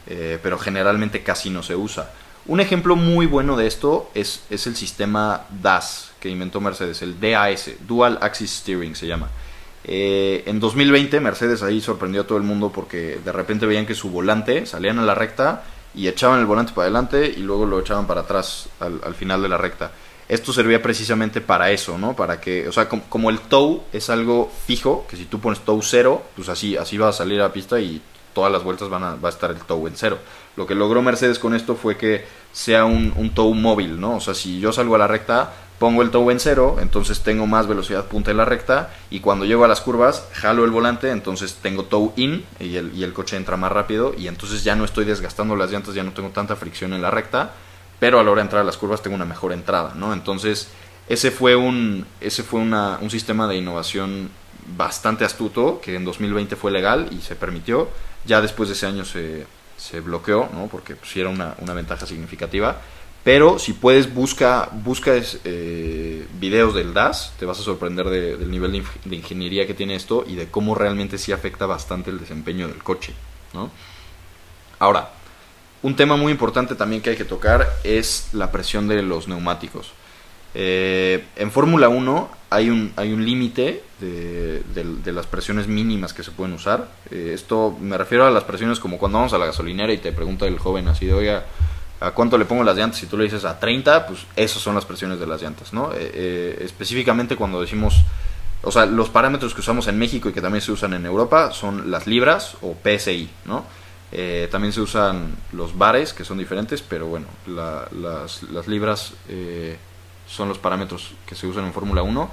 eh, 0.08 0.38
pero 0.44 0.60
generalmente 0.60 1.24
casi 1.24 1.50
no 1.50 1.63
se 1.63 1.75
usa. 1.75 2.12
Un 2.48 2.60
ejemplo 2.60 2.96
muy 2.96 3.25
bueno 3.25 3.58
de 3.58 3.66
esto 3.66 4.10
es, 4.14 4.44
es 4.50 4.68
el 4.68 4.75
sistema 4.75 5.46
DAS 5.62 6.12
que 6.20 6.30
inventó 6.30 6.62
Mercedes, 6.62 7.02
el 7.02 7.20
DAS, 7.20 7.72
Dual 7.88 8.20
Axis 8.22 8.52
Steering 8.52 8.96
se 8.96 9.08
llama. 9.08 9.30
Eh, 9.84 10.44
en 10.48 10.60
2020 10.60 11.20
Mercedes 11.20 11.62
ahí 11.64 11.80
sorprendió 11.82 12.22
a 12.22 12.28
todo 12.28 12.38
el 12.38 12.44
mundo 12.44 12.72
porque 12.72 13.20
de 13.24 13.32
repente 13.32 13.66
veían 13.66 13.86
que 13.86 13.96
su 13.96 14.10
volante 14.10 14.66
salían 14.66 15.00
a 15.00 15.04
la 15.04 15.16
recta 15.16 15.64
y 15.96 16.08
echaban 16.08 16.40
el 16.40 16.46
volante 16.46 16.74
para 16.74 16.86
adelante 16.86 17.28
y 17.36 17.42
luego 17.42 17.66
lo 17.66 17.80
echaban 17.80 18.06
para 18.06 18.22
atrás 18.22 18.68
al, 18.80 19.00
al 19.04 19.16
final 19.16 19.42
de 19.42 19.50
la 19.50 19.58
recta. 19.58 19.92
Esto 20.28 20.52
servía 20.54 20.82
precisamente 20.82 21.40
para 21.40 21.70
eso, 21.72 21.98
¿no? 22.00 22.16
Para 22.16 22.42
que, 22.42 22.68
o 22.68 22.72
sea, 22.72 22.90
com- 22.90 23.02
como, 23.10 23.30
el 23.30 23.40
tow 23.42 23.84
es 23.94 24.10
algo 24.10 24.52
fijo, 24.66 25.06
que 25.08 25.18
si 25.18 25.25
tú 25.25 25.40
pones 25.40 25.60
tow 25.60 25.80
cero, 25.84 26.24
pues 26.36 26.50
así, 26.50 26.75
así 26.75 26.98
va 26.98 27.10
a 27.10 27.14
salir 27.14 27.40
a 27.40 27.44
la 27.44 27.54
pista 27.54 27.80
y 27.80 28.02
todas 28.36 28.51
las 28.51 28.63
vueltas 28.63 28.89
van 28.89 29.04
a, 29.04 29.15
va 29.15 29.30
a 29.30 29.32
estar 29.32 29.50
el 29.50 29.58
tow 29.58 29.88
en 29.88 29.96
cero. 29.96 30.20
Lo 30.56 30.68
que 30.68 30.75
logró 30.75 31.01
Mercedes 31.01 31.39
con 31.39 31.56
esto 31.56 31.75
fue 31.75 31.98
que 31.98 32.25
sea 32.51 32.86
un, 32.86 33.13
un 33.15 33.32
tow 33.32 33.51
móvil, 33.56 34.00
¿no? 34.00 34.18
O 34.18 34.20
sea, 34.20 34.36
si 34.36 34.60
yo 34.60 34.72
salgo 34.72 34.94
a 34.94 35.00
la 35.00 35.08
recta, 35.08 35.54
pongo 35.80 36.01
el 36.01 36.12
tow 36.12 36.30
en 36.32 36.39
cero, 36.39 36.77
entonces 36.80 37.22
tengo 37.22 37.48
más 37.48 37.68
velocidad 37.68 38.06
punta 38.06 38.32
en 38.32 38.38
la 38.38 38.46
recta 38.46 38.94
y 39.10 39.22
cuando 39.22 39.46
llego 39.46 39.65
a 39.65 39.68
las 39.68 39.82
curvas, 39.82 40.27
jalo 40.34 40.63
el 40.65 40.72
volante, 40.72 41.12
entonces 41.12 41.56
tengo 41.62 41.86
tow 41.86 42.13
in 42.15 42.46
y 42.60 42.75
el, 42.75 43.13
coche 43.13 43.38
entra 43.38 43.58
más 43.58 43.72
rápido 43.72 44.13
y 44.18 44.27
entonces 44.27 44.63
ya 44.63 44.75
no 44.75 44.86
estoy 44.86 45.06
desgastando 45.06 45.56
las 45.56 45.72
llantas, 45.72 45.96
ya 45.96 46.04
no 46.04 46.12
tengo 46.12 46.30
tanta 46.30 46.56
fricción 46.56 46.94
en 46.94 47.01
la 47.01 47.12
recta, 47.12 47.54
pero 48.00 48.20
a 48.20 48.24
la 48.24 48.32
hora 48.32 48.39
de 48.39 48.46
entrar 48.46 48.62
a 48.62 48.65
las 48.65 48.77
curvas 48.77 49.01
tengo 49.01 49.15
una 49.15 49.25
mejor 49.25 49.51
entrada, 49.51 49.94
¿no? 49.96 50.13
Entonces, 50.13 50.70
ese 51.08 51.32
fue 51.32 51.56
un, 51.56 52.06
ese 52.22 52.44
fue 52.44 52.60
un 52.60 53.10
sistema 53.10 53.48
de 53.48 53.58
innovación 53.58 54.30
bastante 54.77 55.25
astuto, 55.25 55.80
que 55.82 55.96
en 55.96 56.06
2020 56.06 56.56
fue 56.56 56.72
legal 56.72 57.08
y 57.12 57.22
se 57.22 57.36
permitió. 57.36 57.89
Ya 58.25 58.41
después 58.41 58.70
de 58.70 58.75
ese 58.75 58.86
año 58.86 59.05
se, 59.05 59.46
se 59.77 60.00
bloqueó, 60.00 60.50
¿no? 60.53 60.67
porque 60.67 60.96
pues, 60.96 61.12
sí 61.12 61.20
era 61.20 61.29
una, 61.29 61.55
una 61.60 61.74
ventaja 61.74 62.05
significativa. 62.05 62.82
Pero 63.25 63.58
si 63.58 63.74
puedes, 63.74 64.13
busca, 64.13 64.70
busca 64.72 65.13
eh, 65.15 66.27
videos 66.39 66.75
del 66.75 66.94
DAS, 66.94 67.34
te 67.39 67.46
vas 67.48 67.60
a 67.60 67.63
sorprender 67.63 68.08
del 68.08 68.51
nivel 68.51 68.72
de, 69.03 69.15
ingeniería 69.15 69.65
que 69.65 69.74
tiene 69.74 69.96
esto 69.96 70.24
y 70.27 70.36
de 70.36 70.48
cómo 70.51 70.75
realmente 70.75 71.17
sí 71.17 71.32
afecta 71.32 71.65
bastante 71.65 72.12
el 72.12 72.20
desempeño 72.20 72.67
del 72.67 72.84
coche. 72.84 73.13
¿no? 73.51 73.72
Ahora, 74.77 75.10
un 75.82 75.96
tema 75.96 76.17
muy 76.17 76.32
importante 76.32 76.75
también 76.75 77.01
que 77.01 77.10
hay 77.10 77.15
que 77.15 77.25
tocar 77.25 77.67
es 77.84 78.29
la 78.34 78.51
presión 78.51 78.88
de 78.88 79.01
los 79.01 79.27
neumáticos. 79.27 79.91
Eh, 80.58 81.26
en 81.36 81.52
Fórmula 81.52 81.90
1 81.90 82.30
hay 82.50 82.70
un, 82.70 82.94
hay 82.96 83.12
un 83.12 83.26
límite 83.26 83.84
de, 84.00 85.12
las 85.12 85.28
presiones 85.28 85.68
mínimas 85.68 86.14
que 86.14 86.24
se 86.24 86.32
pueden 86.32 86.54
usar. 86.54 86.88
Eh, 87.12 87.32
esto 87.34 87.78
me 87.82 87.98
refiero 87.98 88.26
a 88.26 88.32
las 88.32 88.46
presiones 88.46 88.80
como 88.80 88.98
cuando 88.98 89.18
vamos 89.18 89.34
a 89.34 89.38
la 89.38 89.48
gasolinera 89.48 89.92
y 89.92 89.98
te 89.98 90.14
pregunta 90.14 90.48
el 90.48 90.58
joven 90.58 90.88
así 90.88 91.06
de, 91.06 91.14
oiga, 91.14 91.46
¿a 92.00 92.12
cuánto 92.12 92.38
le 92.38 92.46
pongo 92.46 92.64
las 92.64 92.78
llantas? 92.78 93.02
Si 93.02 93.08
tú 93.08 93.18
le 93.18 93.26
dices 93.26 93.44
a 93.44 93.60
30, 93.60 94.08
pues 94.08 94.26
esas 94.38 94.62
son 94.62 94.76
las 94.76 94.86
presiones 94.86 95.20
de 95.20 95.28
las 95.28 95.42
llantas, 95.42 95.74
¿no? 95.74 95.92
Eh, 95.94 96.58
específicamente 96.62 97.36
cuando 97.36 97.60
decimos, 97.60 98.04
o 98.64 98.72
sea, 98.72 98.86
los 98.86 99.10
parámetros 99.10 99.54
que 99.54 99.60
usamos 99.60 99.88
en 99.88 100.00
México 100.00 100.30
y 100.30 100.32
que 100.32 100.42
también 100.42 100.62
se 100.62 100.72
usan 100.72 100.94
en 100.94 101.06
Europa 101.06 101.52
son 101.52 101.92
las 101.92 102.08
libras 102.08 102.56
o 102.62 102.76
PSI, 102.82 103.30
¿no? 103.46 103.66
también 104.50 104.72
se 104.72 104.80
usan 104.80 105.36
los 105.52 105.78
bares, 105.78 106.14
que 106.14 106.24
son 106.24 106.38
diferentes, 106.38 106.82
pero 106.82 107.08
bueno, 107.08 107.28
las, 107.48 108.66
libras 108.66 109.12
son 110.27 110.50
los 110.50 110.58
parámetros 110.58 111.13
que 111.25 111.36
se 111.36 111.48
usan 111.48 111.65
en 111.65 111.74
Fórmula 111.74 112.03
1. 112.03 112.29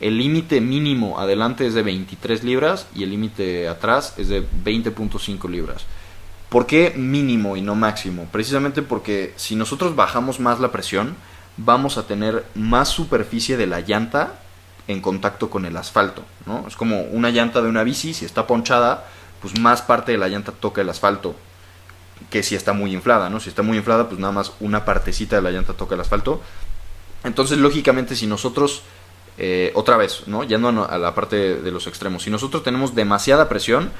El 0.00 0.18
límite 0.18 0.60
mínimo 0.60 1.20
adelante 1.20 1.66
es 1.66 1.74
de 1.74 1.82
23 1.82 2.42
libras 2.44 2.86
y 2.94 3.04
el 3.04 3.10
límite 3.10 3.68
atrás 3.68 4.14
es 4.16 4.28
de 4.28 4.42
20.5 4.42 5.48
libras. 5.48 5.84
¿Por 6.48 6.66
qué 6.66 6.92
mínimo 6.96 7.56
y 7.56 7.62
no 7.62 7.74
máximo? 7.74 8.26
Precisamente 8.30 8.82
porque 8.82 9.32
si 9.36 9.56
nosotros 9.56 9.96
bajamos 9.96 10.40
más 10.40 10.60
la 10.60 10.72
presión, 10.72 11.16
vamos 11.56 11.98
a 11.98 12.06
tener 12.06 12.44
más 12.54 12.88
superficie 12.88 13.56
de 13.56 13.66
la 13.66 13.80
llanta 13.80 14.40
en 14.86 15.00
contacto 15.00 15.48
con 15.50 15.64
el 15.64 15.76
asfalto, 15.76 16.24
¿no? 16.46 16.64
Es 16.66 16.76
como 16.76 17.00
una 17.02 17.30
llanta 17.30 17.62
de 17.62 17.68
una 17.68 17.84
bici, 17.84 18.12
si 18.12 18.24
está 18.24 18.46
ponchada, 18.46 19.06
pues 19.40 19.58
más 19.58 19.82
parte 19.82 20.12
de 20.12 20.18
la 20.18 20.28
llanta 20.28 20.52
toca 20.52 20.82
el 20.82 20.90
asfalto 20.90 21.34
que 22.30 22.42
si 22.42 22.54
está 22.54 22.72
muy 22.72 22.92
inflada, 22.92 23.30
¿no? 23.30 23.40
Si 23.40 23.48
está 23.48 23.62
muy 23.62 23.76
inflada, 23.76 24.08
pues 24.08 24.20
nada 24.20 24.32
más 24.32 24.52
una 24.60 24.84
partecita 24.84 25.36
de 25.36 25.42
la 25.42 25.50
llanta 25.50 25.74
toca 25.74 25.94
el 25.94 26.00
asfalto. 26.00 26.40
Entonces, 27.24 27.58
lógicamente, 27.58 28.14
si 28.14 28.26
nosotros, 28.26 28.82
eh, 29.38 29.72
otra 29.74 29.96
vez, 29.96 30.24
¿no? 30.26 30.44
Yendo 30.44 30.86
a 30.88 30.98
la 30.98 31.14
parte 31.14 31.56
de 31.56 31.70
los 31.70 31.86
extremos, 31.86 32.22
si 32.22 32.30
nosotros 32.30 32.62
tenemos 32.62 32.94
demasiada 32.94 33.48
presión, 33.48 33.90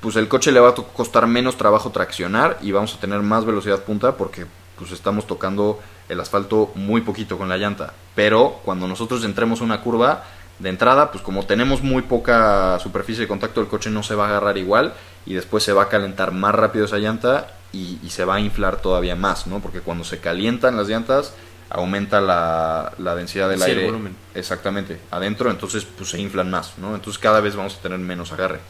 pues 0.00 0.16
el 0.16 0.28
coche 0.28 0.52
le 0.52 0.60
va 0.60 0.70
a 0.70 0.74
costar 0.74 1.26
menos 1.26 1.56
trabajo 1.56 1.90
traccionar 1.90 2.58
y 2.60 2.72
vamos 2.72 2.94
a 2.94 3.00
tener 3.00 3.20
más 3.20 3.46
velocidad 3.46 3.84
punta 3.84 4.18
porque 4.18 4.44
pues 4.76 4.90
estamos 4.92 5.26
tocando 5.26 5.80
el 6.10 6.20
asfalto 6.20 6.72
muy 6.74 7.00
poquito 7.00 7.38
con 7.38 7.48
la 7.48 7.56
llanta. 7.56 7.94
Pero 8.14 8.60
cuando 8.64 8.86
nosotros 8.86 9.24
entremos 9.24 9.60
una 9.62 9.80
curva 9.80 10.24
de 10.58 10.68
entrada, 10.68 11.10
pues 11.10 11.22
como 11.24 11.46
tenemos 11.46 11.82
muy 11.82 12.02
poca 12.02 12.78
superficie 12.80 13.22
de 13.22 13.28
contacto, 13.28 13.60
el 13.60 13.66
coche 13.66 13.88
no 13.88 14.02
se 14.02 14.14
va 14.14 14.26
a 14.26 14.28
agarrar 14.28 14.58
igual 14.58 14.92
y 15.24 15.34
después 15.34 15.64
se 15.64 15.72
va 15.72 15.84
a 15.84 15.88
calentar 15.88 16.32
más 16.32 16.54
rápido 16.54 16.84
esa 16.84 16.98
llanta 16.98 17.54
y, 17.72 17.98
y 18.02 18.10
se 18.10 18.24
va 18.24 18.34
a 18.34 18.40
inflar 18.40 18.82
todavía 18.82 19.16
más, 19.16 19.46
¿no? 19.46 19.60
Porque 19.60 19.80
cuando 19.80 20.04
se 20.04 20.20
calientan 20.20 20.76
las 20.76 20.88
llantas, 20.88 21.32
aumenta 21.74 22.20
la, 22.20 23.14
densidad 23.16 23.48
del 23.48 23.62
aire. 23.62 23.92
Exactamente, 24.34 25.00
adentro, 25.10 25.50
entonces 25.50 25.84
pues 25.84 26.10
se 26.10 26.20
inflan 26.20 26.48
más, 26.48 26.78
¿no? 26.78 26.94
Entonces 26.94 27.18
cada 27.18 27.40
vez 27.40 27.56
vamos 27.56 27.76
a 27.76 27.82
tener 27.82 27.98
menos 27.98 28.32
agarre. 28.32 28.60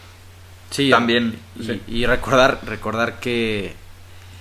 Sí, 0.70 0.90
también. 0.90 1.38
Y, 1.86 2.06
recordar, 2.06 2.60
recordar 2.64 3.20
que 3.20 3.74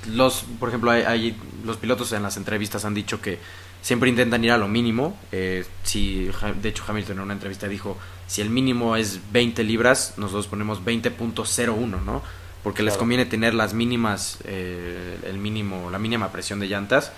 los, 0.10 0.46
por 0.60 0.70
ejemplo, 0.70 0.92
hay, 0.92 1.38
los 1.66 1.78
pilotos 1.78 2.14
en 2.14 2.24
las 2.24 2.38
entrevistas 2.38 2.86
han 2.86 2.94
dicho 2.94 3.22
que 3.22 3.38
siempre 3.82 4.10
intentan 4.10 4.44
ir 4.44 4.52
a 4.52 4.58
lo 4.58 4.70
mínimo. 4.70 5.20
Eh, 5.34 5.66
si, 5.84 6.32
de 6.62 6.70
hecho, 6.70 6.86
Hamilton 6.88 7.18
en 7.18 7.24
una 7.24 7.34
entrevista 7.34 7.68
dijo, 7.68 7.98
si 8.28 8.42
el 8.42 8.50
mínimo 8.50 8.96
es 8.96 9.20
20 9.34 9.64
libras, 9.66 10.14
nosotros 10.16 10.48
ponemos 10.48 10.84
20.01, 10.84 12.02
¿no? 12.02 12.24
Porque 12.64 12.82
les 12.82 12.96
conviene 12.96 13.26
tener 13.26 13.54
las 13.54 13.74
mínimas, 13.74 14.40
eh, 14.46 15.20
el 15.26 15.38
mínimo, 15.38 15.90
la 15.92 16.00
mínima 16.00 16.32
presión 16.32 16.62
de 16.62 16.68
llantas 16.68 17.12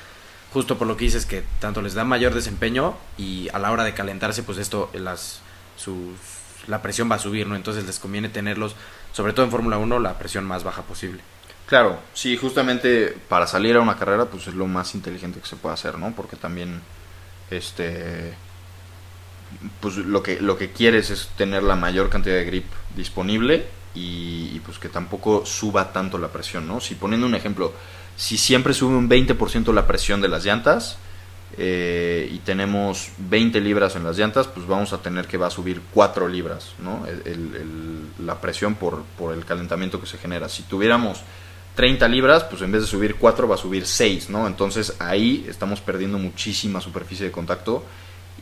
justo 0.54 0.78
por 0.78 0.88
lo 0.88 0.98
que 0.98 1.06
dices 1.06 1.26
que 1.26 1.44
tanto 1.60 1.82
les 1.82 1.94
da 1.94 2.04
mayor 2.04 2.34
desempeño 2.34 2.96
y 3.18 3.50
a 3.54 3.60
la 3.60 3.72
hora 3.72 3.84
de 3.84 3.94
calentarse 3.94 4.44
pues 4.44 4.58
esto 4.58 4.90
las 4.94 5.42
la 6.68 6.82
presión 6.82 7.10
va 7.12 7.16
a 7.16 7.20
subir, 7.20 7.48
¿no? 7.48 7.56
Entonces 7.56 7.86
les 7.86 8.00
conviene 8.00 8.30
tenerlos, 8.30 8.76
sobre 9.12 9.34
todo 9.34 9.46
en 9.46 9.52
Fórmula 9.52 9.78
1, 9.78 10.00
la 10.00 10.18
presión 10.18 10.46
más 10.46 10.64
baja 10.64 10.82
posible. 10.84 11.22
Claro, 11.68 12.00
sí, 12.14 12.38
justamente 12.38 13.16
para 13.28 13.48
salir 13.48 13.76
a 13.76 13.82
una 13.82 13.98
carrera 13.98 14.26
pues 14.26 14.48
es 14.48 14.54
lo 14.54 14.68
más 14.68 14.94
inteligente 14.94 15.40
que 15.40 15.48
se 15.48 15.56
puede 15.56 15.74
hacer, 15.74 15.98
¿no? 15.98 16.14
Porque 16.16 16.36
también 16.36 16.82
este 17.50 18.34
pues 19.80 19.98
lo 19.98 20.22
que 20.22 20.42
lo 20.42 20.58
que 20.58 20.72
quieres 20.72 21.10
es 21.12 21.30
tener 21.38 21.64
la 21.64 21.76
mayor 21.76 22.10
cantidad 22.10 22.36
de 22.36 22.46
grip 22.46 22.66
disponible 22.96 23.68
y, 23.94 24.52
y 24.54 24.62
pues 24.64 24.78
que 24.78 24.90
tampoco 24.90 25.46
suba 25.46 25.92
tanto 25.92 26.18
la 26.18 26.28
presión, 26.28 26.68
¿no? 26.68 26.82
Si 26.82 26.96
poniendo 26.96 27.26
un 27.26 27.36
ejemplo, 27.36 27.74
si 28.16 28.38
siempre 28.38 28.74
sube 28.74 28.96
un 28.96 29.10
20% 29.10 29.74
la 29.74 29.88
presión 29.88 30.22
de 30.22 30.28
las 30.28 30.46
llantas 30.46 30.98
eh, 31.58 32.30
y 32.34 32.40
tenemos 32.40 33.10
20 33.18 33.60
libras 33.62 33.96
en 33.96 34.04
las 34.04 34.18
llantas, 34.18 34.48
pues 34.48 34.68
vamos 34.68 34.94
a 34.94 34.98
tener 35.00 35.28
que 35.28 35.38
va 35.38 35.48
a 35.48 35.52
subir 35.52 35.82
4 35.94 36.28
libras, 36.28 36.74
¿no? 36.80 37.06
la 38.20 38.42
presión 38.42 38.76
por, 38.76 39.04
el 39.34 39.46
calentamiento 39.46 40.00
que 40.00 40.08
se 40.08 40.18
genera. 40.18 40.50
Si 40.50 40.64
tuviéramos 40.64 41.22
30 41.76 42.08
libras, 42.08 42.44
pues 42.44 42.62
en 42.62 42.72
vez 42.72 42.82
de 42.82 42.88
subir 42.88 43.16
4 43.16 43.48
va 43.48 43.56
a 43.56 43.58
subir 43.58 43.86
6, 43.86 44.30
¿no? 44.30 44.48
Entonces 44.48 44.96
ahí 45.00 45.46
estamos 45.50 45.82
perdiendo 45.82 46.18
muchísima 46.18 46.80
superficie 46.80 47.26
de 47.26 47.32
contacto 47.32 47.84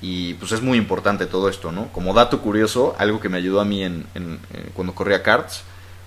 y 0.02 0.36
pues 0.36 0.52
es 0.52 0.62
muy 0.62 0.78
importante 0.78 1.26
todo 1.26 1.50
esto, 1.50 1.72
¿no? 1.72 1.88
Como 1.92 2.14
dato 2.14 2.42
curioso, 2.42 2.96
algo 3.00 3.20
que 3.20 3.30
me 3.30 3.38
ayudó 3.38 3.60
a 3.60 3.66
mí 3.66 3.84
en, 3.84 4.06
en, 4.14 4.40
eh, 4.54 4.70
cuando 4.74 4.94
corría 4.94 5.24
karts, 5.24 5.64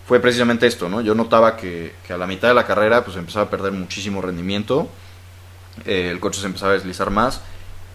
fue 0.07 0.21
precisamente 0.21 0.66
esto, 0.66 0.88
¿no? 0.88 1.01
Yo 1.01 1.14
notaba 1.14 1.57
que, 1.57 1.92
a 2.09 2.16
la 2.16 2.27
mitad 2.27 2.49
de 2.49 2.55
la 2.55 2.64
carrera 2.64 3.05
pues 3.05 3.16
empezaba 3.16 3.47
a 3.47 3.51
perder 3.51 3.73
muchísimo 3.73 4.23
rendimiento, 4.23 4.88
eh, 5.85 6.09
el 6.11 6.21
coche 6.21 6.40
se 6.40 6.47
empezaba 6.47 6.73
a 6.73 6.75
deslizar 6.75 7.11
más 7.11 7.40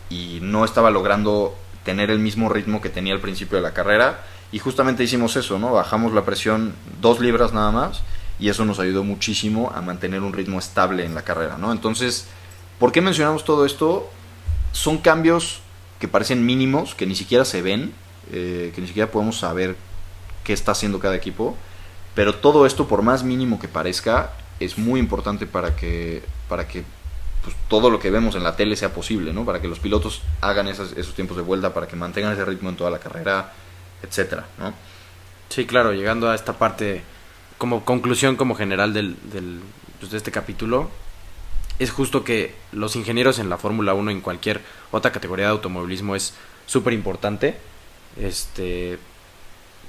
y 0.10 0.39
no 0.41 0.65
estaba 0.65 0.91
logrando 0.91 1.56
tener 1.84 2.12
el 2.12 2.19
mismo 2.19 2.50
ritmo 2.50 2.82
que 2.82 2.89
tenía 2.89 3.13
al 3.13 3.21
principio 3.21 3.58
de 3.58 3.63
la 3.63 3.74
carrera 3.74 4.24
y 4.52 4.60
justamente 4.60 5.04
hicimos 5.04 5.38
eso, 5.38 5.58
¿no? 5.58 5.71
Bajamos 5.71 6.13
la 6.13 6.26
presión 6.26 6.76
dos 7.00 7.21
libras 7.21 7.54
nada 7.54 7.71
más 7.71 8.02
y 8.39 8.50
eso 8.50 8.65
nos 8.65 8.80
ayudó 8.80 9.06
muchísimo 9.06 9.71
a 9.74 9.82
mantener 9.82 10.21
un 10.21 10.34
ritmo 10.34 10.60
estable 10.60 11.06
en 11.06 11.15
la 11.15 11.21
carrera, 11.21 11.58
¿no? 11.58 11.71
Entonces, 11.71 12.28
¿por 12.78 12.91
qué 12.91 13.00
mencionamos 13.00 13.45
todo 13.45 13.65
esto? 13.65 14.10
Son 14.74 14.97
cambios 14.97 15.62
que 16.00 16.10
parecen 16.10 16.45
mínimos, 16.45 16.93
que 16.93 17.06
ni 17.06 17.15
siquiera 17.15 17.45
se 17.45 17.62
ven, 17.62 17.93
eh, 18.34 18.74
que 18.76 18.82
ni 18.82 18.88
siquiera 18.88 19.10
podemos 19.10 19.38
saber 19.38 19.78
qué 20.43 20.52
está 20.52 20.74
haciendo 20.74 21.00
cada 21.00 21.15
equipo, 21.15 21.56
pero 22.15 22.36
todo 22.36 22.65
esto, 22.65 22.88
por 22.88 23.02
más 23.02 23.24
mínimo 23.24 23.60
que 23.60 23.67
parezca, 23.67 24.34
es 24.60 24.78
muy 24.78 25.00
importante 25.00 25.47
para 25.47 25.76
que, 25.76 26.24
para 26.50 26.67
que 26.67 26.84
pues, 27.43 27.56
todo 27.67 27.89
lo 27.89 28.00
que 28.00 28.12
vemos 28.12 28.36
en 28.36 28.43
la 28.43 28.56
tele 28.56 28.76
sea 28.76 28.93
posible, 28.93 29.34
¿no? 29.34 29.45
Para 29.45 29.62
que 29.62 29.67
los 29.67 29.80
pilotos 29.80 30.21
hagan 30.41 30.67
esos, 30.67 30.93
esos 30.93 31.13
tiempos 31.15 31.38
de 31.38 31.43
vuelta, 31.43 31.74
para 31.74 31.88
que 31.88 31.95
mantengan 31.95 32.34
ese 32.34 32.45
ritmo 32.45 32.69
en 32.69 32.76
toda 32.76 32.91
la 32.91 33.00
carrera, 33.00 33.54
etcétera, 34.04 34.45
¿no? 34.60 34.74
Sí, 35.50 35.65
claro, 35.65 35.93
llegando 35.93 36.30
a 36.30 36.36
esta 36.36 36.54
parte, 36.54 37.02
como 37.58 37.84
conclusión 37.84 38.36
como 38.36 38.56
general 38.56 38.93
del, 38.93 39.17
del 39.32 39.60
pues, 40.00 40.12
de 40.12 40.17
este 40.17 40.32
capítulo, 40.32 40.89
es 41.80 41.91
justo 41.91 42.24
que 42.24 42.54
los 42.71 42.95
ingenieros 42.95 43.39
en 43.39 43.50
la 43.50 43.58
Fórmula 43.58 43.93
1 43.93 44.12
en 44.12 44.21
cualquier 44.21 44.62
otra 44.91 45.12
categoría 45.12 45.45
de 45.45 45.52
automovilismo 45.52 46.15
es 46.15 46.36
súper 46.67 46.93
importante. 46.93 47.58
Este, 48.19 49.00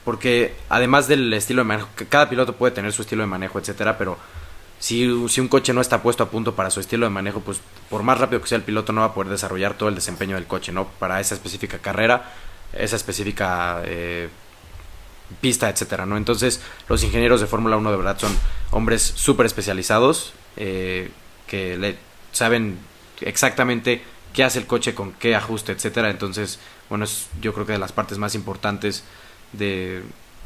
porque 0.04 0.54
además 0.68 1.08
del 1.08 1.32
estilo 1.32 1.62
de 1.62 1.68
manejo, 1.68 1.88
cada 2.08 2.28
piloto 2.28 2.54
puede 2.56 2.74
tener 2.74 2.92
su 2.92 3.02
estilo 3.02 3.22
de 3.22 3.28
manejo, 3.28 3.58
etcétera, 3.58 3.98
pero 3.98 4.18
si, 4.78 5.28
si 5.28 5.40
un 5.40 5.48
coche 5.48 5.72
no 5.72 5.80
está 5.80 6.02
puesto 6.02 6.24
a 6.24 6.30
punto 6.30 6.54
para 6.54 6.70
su 6.70 6.80
estilo 6.80 7.06
de 7.06 7.10
manejo, 7.10 7.40
pues 7.40 7.60
por 7.88 8.02
más 8.02 8.18
rápido 8.18 8.40
que 8.40 8.48
sea 8.48 8.58
el 8.58 8.64
piloto 8.64 8.92
no 8.92 9.02
va 9.02 9.08
a 9.08 9.14
poder 9.14 9.30
desarrollar 9.30 9.74
todo 9.74 9.88
el 9.88 9.94
desempeño 9.94 10.34
del 10.34 10.46
coche, 10.46 10.72
¿no? 10.72 10.88
Para 10.98 11.20
esa 11.20 11.34
específica 11.34 11.78
carrera, 11.78 12.32
esa 12.72 12.96
específica 12.96 13.82
eh, 13.84 14.28
pista, 15.40 15.68
etcétera, 15.68 16.04
¿no? 16.04 16.16
Entonces, 16.16 16.60
los 16.88 17.02
ingenieros 17.04 17.40
de 17.40 17.46
Fórmula 17.46 17.76
1 17.76 17.90
de 17.90 17.96
verdad 17.96 18.18
son 18.18 18.36
hombres 18.70 19.02
súper 19.02 19.46
especializados 19.46 20.32
eh, 20.56 21.10
que 21.46 21.76
le 21.76 21.96
saben 22.32 22.78
exactamente 23.20 24.02
qué 24.32 24.44
hace 24.44 24.58
el 24.58 24.66
coche, 24.66 24.94
con 24.94 25.12
qué 25.12 25.36
ajuste, 25.36 25.72
etcétera. 25.72 26.10
Entonces, 26.10 26.58
bueno, 26.88 27.04
es 27.04 27.28
yo 27.40 27.52
creo 27.54 27.66
que 27.66 27.72
de 27.72 27.78
las 27.78 27.92
partes 27.92 28.18
más 28.18 28.34
importantes 28.34 29.04
de, 29.52 30.02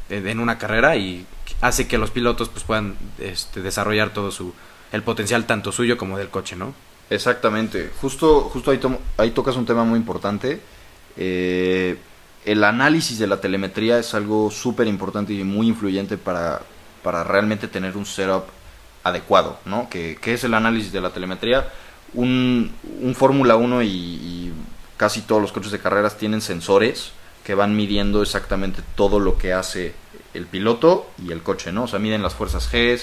en 0.09 0.39
una 0.39 0.57
carrera 0.57 0.95
y 0.95 1.25
hace 1.61 1.87
que 1.87 1.97
los 1.97 2.11
pilotos 2.11 2.49
pues 2.49 2.63
puedan 2.63 2.95
este, 3.19 3.61
desarrollar 3.61 4.11
todo 4.13 4.31
su 4.31 4.53
el 4.91 5.03
potencial 5.03 5.45
tanto 5.45 5.71
suyo 5.71 5.97
como 5.97 6.17
del 6.17 6.29
coche, 6.29 6.55
¿no? 6.55 6.73
Exactamente. 7.09 7.91
Justo, 8.01 8.41
justo 8.41 8.71
ahí, 8.71 8.79
ahí 9.17 9.31
tocas 9.31 9.55
un 9.55 9.65
tema 9.65 9.83
muy 9.83 9.99
importante. 9.99 10.61
Eh, 11.17 11.97
el 12.45 12.63
análisis 12.63 13.19
de 13.19 13.27
la 13.27 13.41
telemetría 13.41 13.99
es 13.99 14.13
algo 14.13 14.49
súper 14.51 14.87
importante 14.87 15.33
y 15.33 15.43
muy 15.43 15.67
influyente 15.67 16.17
para, 16.17 16.61
para 17.03 17.23
realmente 17.23 17.67
tener 17.67 17.97
un 17.97 18.05
setup 18.05 18.45
adecuado, 19.03 19.59
¿no? 19.65 19.89
¿Qué, 19.89 20.17
es 20.23 20.43
el 20.43 20.53
análisis 20.53 20.91
de 20.91 21.01
la 21.01 21.09
telemetría? 21.09 21.67
Un, 22.13 22.71
un 23.01 23.15
Fórmula 23.15 23.57
1 23.57 23.81
y, 23.81 23.87
y, 23.87 24.53
casi 24.95 25.21
todos 25.21 25.41
los 25.41 25.51
coches 25.51 25.71
de 25.71 25.79
carreras 25.79 26.17
tienen 26.17 26.41
sensores 26.41 27.11
que 27.47 27.55
van 27.55 27.77
midiendo 27.77 28.21
exactamente 28.21 28.81
todo 28.95 29.21
lo 29.21 29.37
que 29.37 29.53
hace 29.53 29.93
el 30.33 30.47
piloto 30.47 31.09
y 31.25 31.31
el 31.31 31.43
coche, 31.43 31.71
¿no? 31.71 31.83
O 31.83 31.87
sea, 31.87 31.97
miden 31.97 32.21
las 32.21 32.35
fuerzas 32.35 32.69
G, 32.69 33.01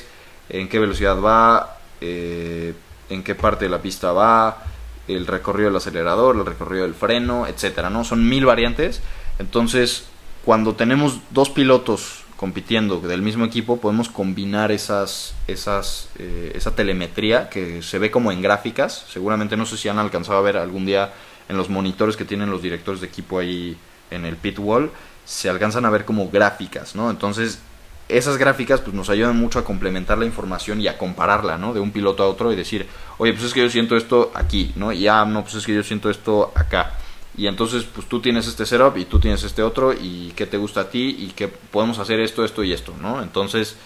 en 0.51 0.69
qué 0.69 0.79
velocidad 0.79 1.19
va, 1.19 1.79
eh, 2.03 2.75
en 3.09 3.23
qué 3.23 3.35
parte 3.35 3.65
de 3.65 3.71
la 3.71 3.81
pista 3.81 4.13
va, 4.13 4.63
el 5.09 5.27
recorrido 5.27 5.71
del 5.71 5.79
acelerador, 5.79 6.37
el 6.37 6.45
recorrido 6.45 6.85
del 6.85 6.93
freno, 6.93 7.47
etcétera, 7.47 7.89
¿no? 7.89 8.05
Son 8.05 8.29
mil 8.29 8.45
variantes. 8.45 9.01
Entonces, 9.39 10.05
cuando 10.45 10.75
tenemos 10.75 11.21
dos 11.31 11.49
pilotos 11.49 12.25
compitiendo 12.37 13.01
del 13.01 13.23
mismo 13.23 13.47
equipo, 13.47 13.79
podemos 13.81 14.11
combinar 14.11 14.73
esas, 14.73 15.35
esas, 15.49 16.11
eh, 16.19 16.53
esa 16.55 16.77
telemetría 16.77 17.49
que 17.49 17.81
se 17.81 17.99
ve 17.99 18.11
como 18.11 18.31
en 18.31 18.43
gráficas. 18.43 19.07
Seguramente 19.09 19.57
no 19.57 19.65
sé 19.65 19.79
si 19.79 19.89
han 19.89 19.99
alcanzado 19.99 20.39
a 20.39 20.43
ver 20.43 20.59
algún 20.59 20.85
día 20.85 21.15
en 21.49 21.57
los 21.57 21.71
monitores 21.71 22.19
que 22.19 22.27
tienen 22.27 22.51
los 22.51 22.61
directores 22.61 23.01
de 23.01 23.07
equipo 23.07 23.39
ahí 23.39 23.79
en 24.11 24.25
el 24.25 24.37
pit 24.37 24.59
wall, 24.59 24.91
se 25.25 25.49
alcanzan 25.49 25.85
a 25.85 25.91
ver 25.91 26.05
como 26.05 26.31
gráficas, 26.31 26.95
¿no? 26.95 27.11
Entonces, 27.11 27.61
esas 28.09 28.37
gráficas 28.37 28.81
pues 28.81 28.95
nos 28.95 29.09
ayudan 29.09 29.37
mucho 29.37 29.59
a 29.59 29.65
complementar 29.65 30.19
la 30.19 30.27
información 30.27 30.81
y 30.81 30.89
a 30.89 30.99
compararla, 30.99 31.57
¿no? 31.57 31.73
De 31.73 31.81
un 31.81 31.91
piloto 31.91 32.23
a 32.23 32.29
otro 32.29 32.53
y 32.53 32.57
decir, 32.57 32.87
oye, 33.19 33.33
pues 33.33 33.45
es 33.45 33.55
que 33.55 33.61
yo 33.61 33.71
siento 33.71 33.97
esto 33.97 34.31
aquí, 34.35 34.73
¿no? 34.77 34.93
Y 34.93 35.09
ah, 35.09 35.25
no, 35.25 35.43
pues 35.43 35.55
es 35.55 35.67
que 35.67 35.75
yo 35.75 35.83
siento 35.83 36.11
esto 36.11 36.53
acá. 36.55 36.95
Y 37.37 37.47
entonces, 37.47 37.85
pues 37.85 38.09
tú 38.09 38.21
tienes 38.21 38.47
este 38.47 38.65
setup 38.65 38.97
y 38.97 39.07
tú 39.07 39.19
tienes 39.19 39.43
este 39.43 39.63
otro 39.63 39.93
y 39.93 40.33
qué 40.37 40.47
te 40.47 40.57
gusta 40.57 40.83
a 40.83 40.91
ti 40.91 41.17
y 41.19 41.29
que 41.29 41.49
podemos 41.49 41.99
hacer 41.99 42.21
esto, 42.21 42.45
esto 42.45 42.63
y 42.63 42.73
esto, 42.73 42.95
¿no? 43.01 43.23
Entonces, 43.23 43.77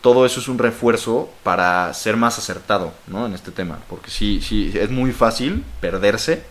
todo 0.00 0.24
eso 0.26 0.40
es 0.40 0.48
un 0.48 0.58
refuerzo 0.58 1.28
para 1.42 1.92
ser 1.94 2.16
más 2.16 2.38
acertado, 2.38 2.92
¿no? 3.06 3.26
En 3.26 3.34
este 3.34 3.50
tema, 3.50 3.78
porque 3.88 4.10
sí, 4.10 4.40
sí, 4.40 4.72
es 4.74 4.90
muy 4.90 5.12
fácil 5.12 5.64
perderse 5.80 6.42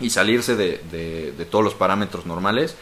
y 0.00 0.10
salirse 0.10 0.56
de, 0.56 0.80
de, 1.36 1.44
todos 1.44 1.64
los 1.64 1.74
parámetros 1.74 2.26
normales 2.26 2.76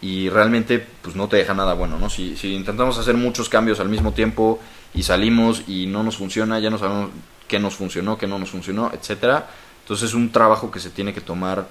y 0.00 0.28
realmente 0.28 0.84
pues 1.02 1.16
no 1.16 1.28
te 1.28 1.36
deja 1.36 1.54
nada 1.54 1.74
bueno, 1.74 1.98
¿no? 1.98 2.10
Si, 2.10 2.36
si 2.36 2.54
intentamos 2.54 2.98
hacer 2.98 3.16
muchos 3.16 3.48
cambios 3.48 3.80
al 3.80 3.88
mismo 3.88 4.12
tiempo 4.12 4.60
y 4.94 5.02
salimos 5.02 5.62
y 5.66 5.86
no 5.86 6.02
nos 6.02 6.16
funciona, 6.16 6.58
ya 6.58 6.70
no 6.70 6.78
sabemos 6.78 7.10
qué 7.48 7.58
nos 7.58 7.74
funcionó, 7.74 8.18
qué 8.18 8.26
no 8.26 8.38
nos 8.38 8.50
funcionó, 8.50 8.90
etcétera. 8.92 9.48
Entonces 9.82 10.10
es 10.10 10.14
un 10.14 10.30
trabajo 10.30 10.70
que 10.70 10.80
se 10.80 10.90
tiene 10.90 11.14
que 11.14 11.20
tomar 11.20 11.66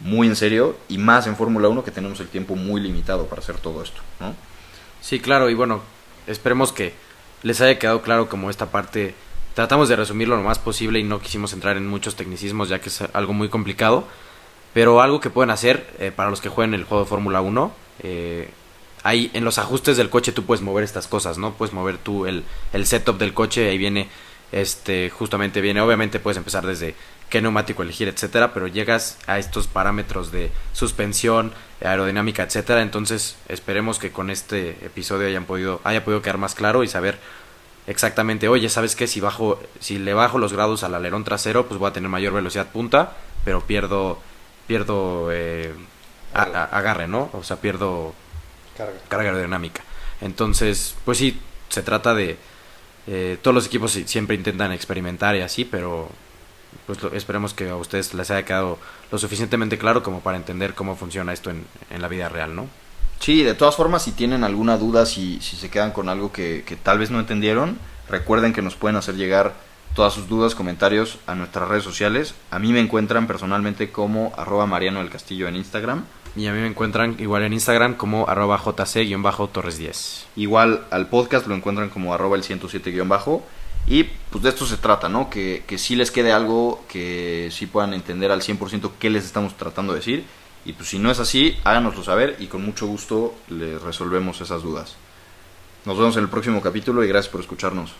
muy 0.00 0.26
en 0.26 0.36
serio 0.36 0.76
y 0.88 0.98
más 0.98 1.26
en 1.26 1.36
Fórmula 1.36 1.68
1 1.68 1.84
que 1.84 1.90
tenemos 1.90 2.18
el 2.20 2.28
tiempo 2.28 2.56
muy 2.56 2.80
limitado 2.80 3.26
para 3.26 3.40
hacer 3.40 3.58
todo 3.58 3.82
esto, 3.82 4.00
¿no? 4.18 4.34
Sí, 5.00 5.20
claro, 5.20 5.48
y 5.48 5.54
bueno, 5.54 5.80
esperemos 6.26 6.72
que 6.72 6.94
les 7.42 7.60
haya 7.60 7.78
quedado 7.78 8.02
claro 8.02 8.28
como 8.28 8.50
esta 8.50 8.70
parte 8.70 9.14
tratamos 9.54 9.88
de 9.88 9.96
resumirlo 9.96 10.36
lo 10.36 10.42
más 10.42 10.58
posible 10.58 10.98
y 10.98 11.04
no 11.04 11.20
quisimos 11.20 11.52
entrar 11.52 11.76
en 11.76 11.86
muchos 11.86 12.16
tecnicismos 12.16 12.68
ya 12.68 12.80
que 12.80 12.88
es 12.88 13.02
algo 13.12 13.32
muy 13.32 13.48
complicado. 13.48 14.06
Pero 14.72 15.00
algo 15.00 15.20
que 15.20 15.30
pueden 15.30 15.50
hacer 15.50 15.88
eh, 15.98 16.12
para 16.14 16.30
los 16.30 16.40
que 16.40 16.48
jueguen 16.48 16.74
el 16.74 16.84
juego 16.84 17.04
de 17.04 17.08
Fórmula 17.08 17.40
1, 17.40 17.72
eh, 18.02 18.50
ahí 19.02 19.30
en 19.34 19.44
los 19.44 19.58
ajustes 19.58 19.96
del 19.96 20.10
coche 20.10 20.32
tú 20.32 20.44
puedes 20.44 20.62
mover 20.62 20.84
estas 20.84 21.06
cosas, 21.06 21.38
¿no? 21.38 21.54
Puedes 21.54 21.72
mover 21.74 21.98
tú 21.98 22.26
el, 22.26 22.44
el 22.72 22.86
setup 22.86 23.18
del 23.18 23.34
coche, 23.34 23.68
ahí 23.68 23.78
viene, 23.78 24.08
este, 24.52 25.10
justamente 25.10 25.60
viene, 25.60 25.80
obviamente 25.80 26.20
puedes 26.20 26.36
empezar 26.36 26.66
desde 26.66 26.94
qué 27.28 27.40
neumático 27.40 27.82
elegir, 27.82 28.08
etcétera, 28.08 28.52
pero 28.52 28.66
llegas 28.66 29.16
a 29.26 29.38
estos 29.38 29.68
parámetros 29.68 30.32
de 30.32 30.50
suspensión, 30.72 31.52
aerodinámica, 31.82 32.42
etcétera. 32.42 32.82
Entonces 32.82 33.36
esperemos 33.48 33.98
que 33.98 34.10
con 34.10 34.30
este 34.30 34.70
episodio 34.84 35.28
hayan 35.28 35.44
podido, 35.44 35.80
haya 35.84 36.04
podido 36.04 36.22
quedar 36.22 36.38
más 36.38 36.54
claro 36.54 36.82
y 36.82 36.88
saber 36.88 37.18
exactamente, 37.86 38.48
oye, 38.48 38.68
¿sabes 38.68 38.96
qué? 38.96 39.06
Si 39.06 39.20
bajo, 39.20 39.60
si 39.78 39.98
le 39.98 40.12
bajo 40.12 40.38
los 40.38 40.52
grados 40.52 40.82
al 40.82 40.94
alerón 40.94 41.24
trasero, 41.24 41.66
pues 41.66 41.78
voy 41.78 41.88
a 41.88 41.92
tener 41.92 42.10
mayor 42.10 42.32
velocidad 42.32 42.70
punta, 42.70 43.16
pero 43.44 43.60
pierdo 43.62 44.18
pierdo 44.70 45.30
eh, 45.32 45.74
agarre, 46.32 47.08
¿no? 47.08 47.28
O 47.32 47.42
sea, 47.42 47.56
pierdo 47.56 48.14
carga. 49.08 49.30
aerodinámica. 49.30 49.82
Entonces, 50.20 50.94
pues 51.04 51.18
sí, 51.18 51.40
se 51.68 51.82
trata 51.82 52.14
de... 52.14 52.38
Eh, 53.08 53.36
todos 53.42 53.52
los 53.52 53.66
equipos 53.66 53.90
siempre 53.90 54.36
intentan 54.36 54.70
experimentar 54.70 55.34
y 55.34 55.40
así, 55.40 55.64
pero 55.64 56.08
pues 56.86 57.00
esperemos 57.14 57.52
que 57.52 57.68
a 57.68 57.74
ustedes 57.74 58.14
les 58.14 58.30
haya 58.30 58.44
quedado 58.44 58.78
lo 59.10 59.18
suficientemente 59.18 59.76
claro 59.76 60.04
como 60.04 60.20
para 60.20 60.36
entender 60.36 60.74
cómo 60.74 60.94
funciona 60.94 61.32
esto 61.32 61.50
en, 61.50 61.66
en 61.90 62.00
la 62.00 62.06
vida 62.06 62.28
real, 62.28 62.54
¿no? 62.54 62.68
Sí, 63.18 63.42
de 63.42 63.54
todas 63.54 63.74
formas, 63.74 64.04
si 64.04 64.12
tienen 64.12 64.44
alguna 64.44 64.76
duda, 64.76 65.04
si, 65.04 65.40
si 65.40 65.56
se 65.56 65.68
quedan 65.68 65.90
con 65.90 66.08
algo 66.08 66.30
que, 66.30 66.62
que 66.64 66.76
tal 66.76 67.00
vez 67.00 67.10
no 67.10 67.18
entendieron, 67.18 67.76
recuerden 68.08 68.52
que 68.52 68.62
nos 68.62 68.76
pueden 68.76 68.94
hacer 68.94 69.16
llegar 69.16 69.52
todas 69.94 70.14
sus 70.14 70.28
dudas, 70.28 70.54
comentarios 70.54 71.18
a 71.26 71.34
nuestras 71.34 71.68
redes 71.68 71.84
sociales. 71.84 72.34
A 72.50 72.58
mí 72.58 72.72
me 72.72 72.80
encuentran 72.80 73.26
personalmente 73.26 73.90
como 73.90 74.32
arroba 74.36 74.66
Mariano 74.66 75.00
del 75.00 75.10
Castillo 75.10 75.48
en 75.48 75.56
Instagram. 75.56 76.04
Y 76.36 76.46
a 76.46 76.52
mí 76.52 76.60
me 76.60 76.68
encuentran 76.68 77.16
igual 77.18 77.42
en 77.42 77.52
Instagram 77.52 77.94
como 77.94 78.28
arroba 78.28 78.58
jc-torres10. 78.58 80.24
Igual 80.36 80.84
al 80.90 81.08
podcast 81.08 81.46
lo 81.46 81.54
encuentran 81.54 81.90
como 81.90 82.14
arroba 82.14 82.36
el 82.36 82.42
107- 82.42 83.42
y 83.86 84.04
pues 84.04 84.44
de 84.44 84.50
esto 84.50 84.66
se 84.66 84.76
trata, 84.76 85.08
¿no? 85.08 85.30
Que, 85.30 85.64
que 85.66 85.78
sí 85.78 85.96
les 85.96 86.10
quede 86.10 86.32
algo, 86.32 86.84
que 86.88 87.48
sí 87.50 87.66
puedan 87.66 87.94
entender 87.94 88.30
al 88.30 88.42
100% 88.42 88.92
qué 88.98 89.10
les 89.10 89.24
estamos 89.24 89.56
tratando 89.56 89.92
de 89.92 89.98
decir. 89.98 90.24
Y 90.64 90.74
pues 90.74 90.88
si 90.90 90.98
no 90.98 91.10
es 91.10 91.18
así, 91.18 91.56
háganoslo 91.64 92.04
saber 92.04 92.36
y 92.38 92.46
con 92.46 92.64
mucho 92.64 92.86
gusto 92.86 93.34
les 93.48 93.80
resolvemos 93.82 94.40
esas 94.40 94.62
dudas. 94.62 94.96
Nos 95.86 95.96
vemos 95.96 96.16
en 96.16 96.24
el 96.24 96.28
próximo 96.28 96.60
capítulo 96.60 97.02
y 97.02 97.08
gracias 97.08 97.32
por 97.32 97.40
escucharnos. 97.40 97.92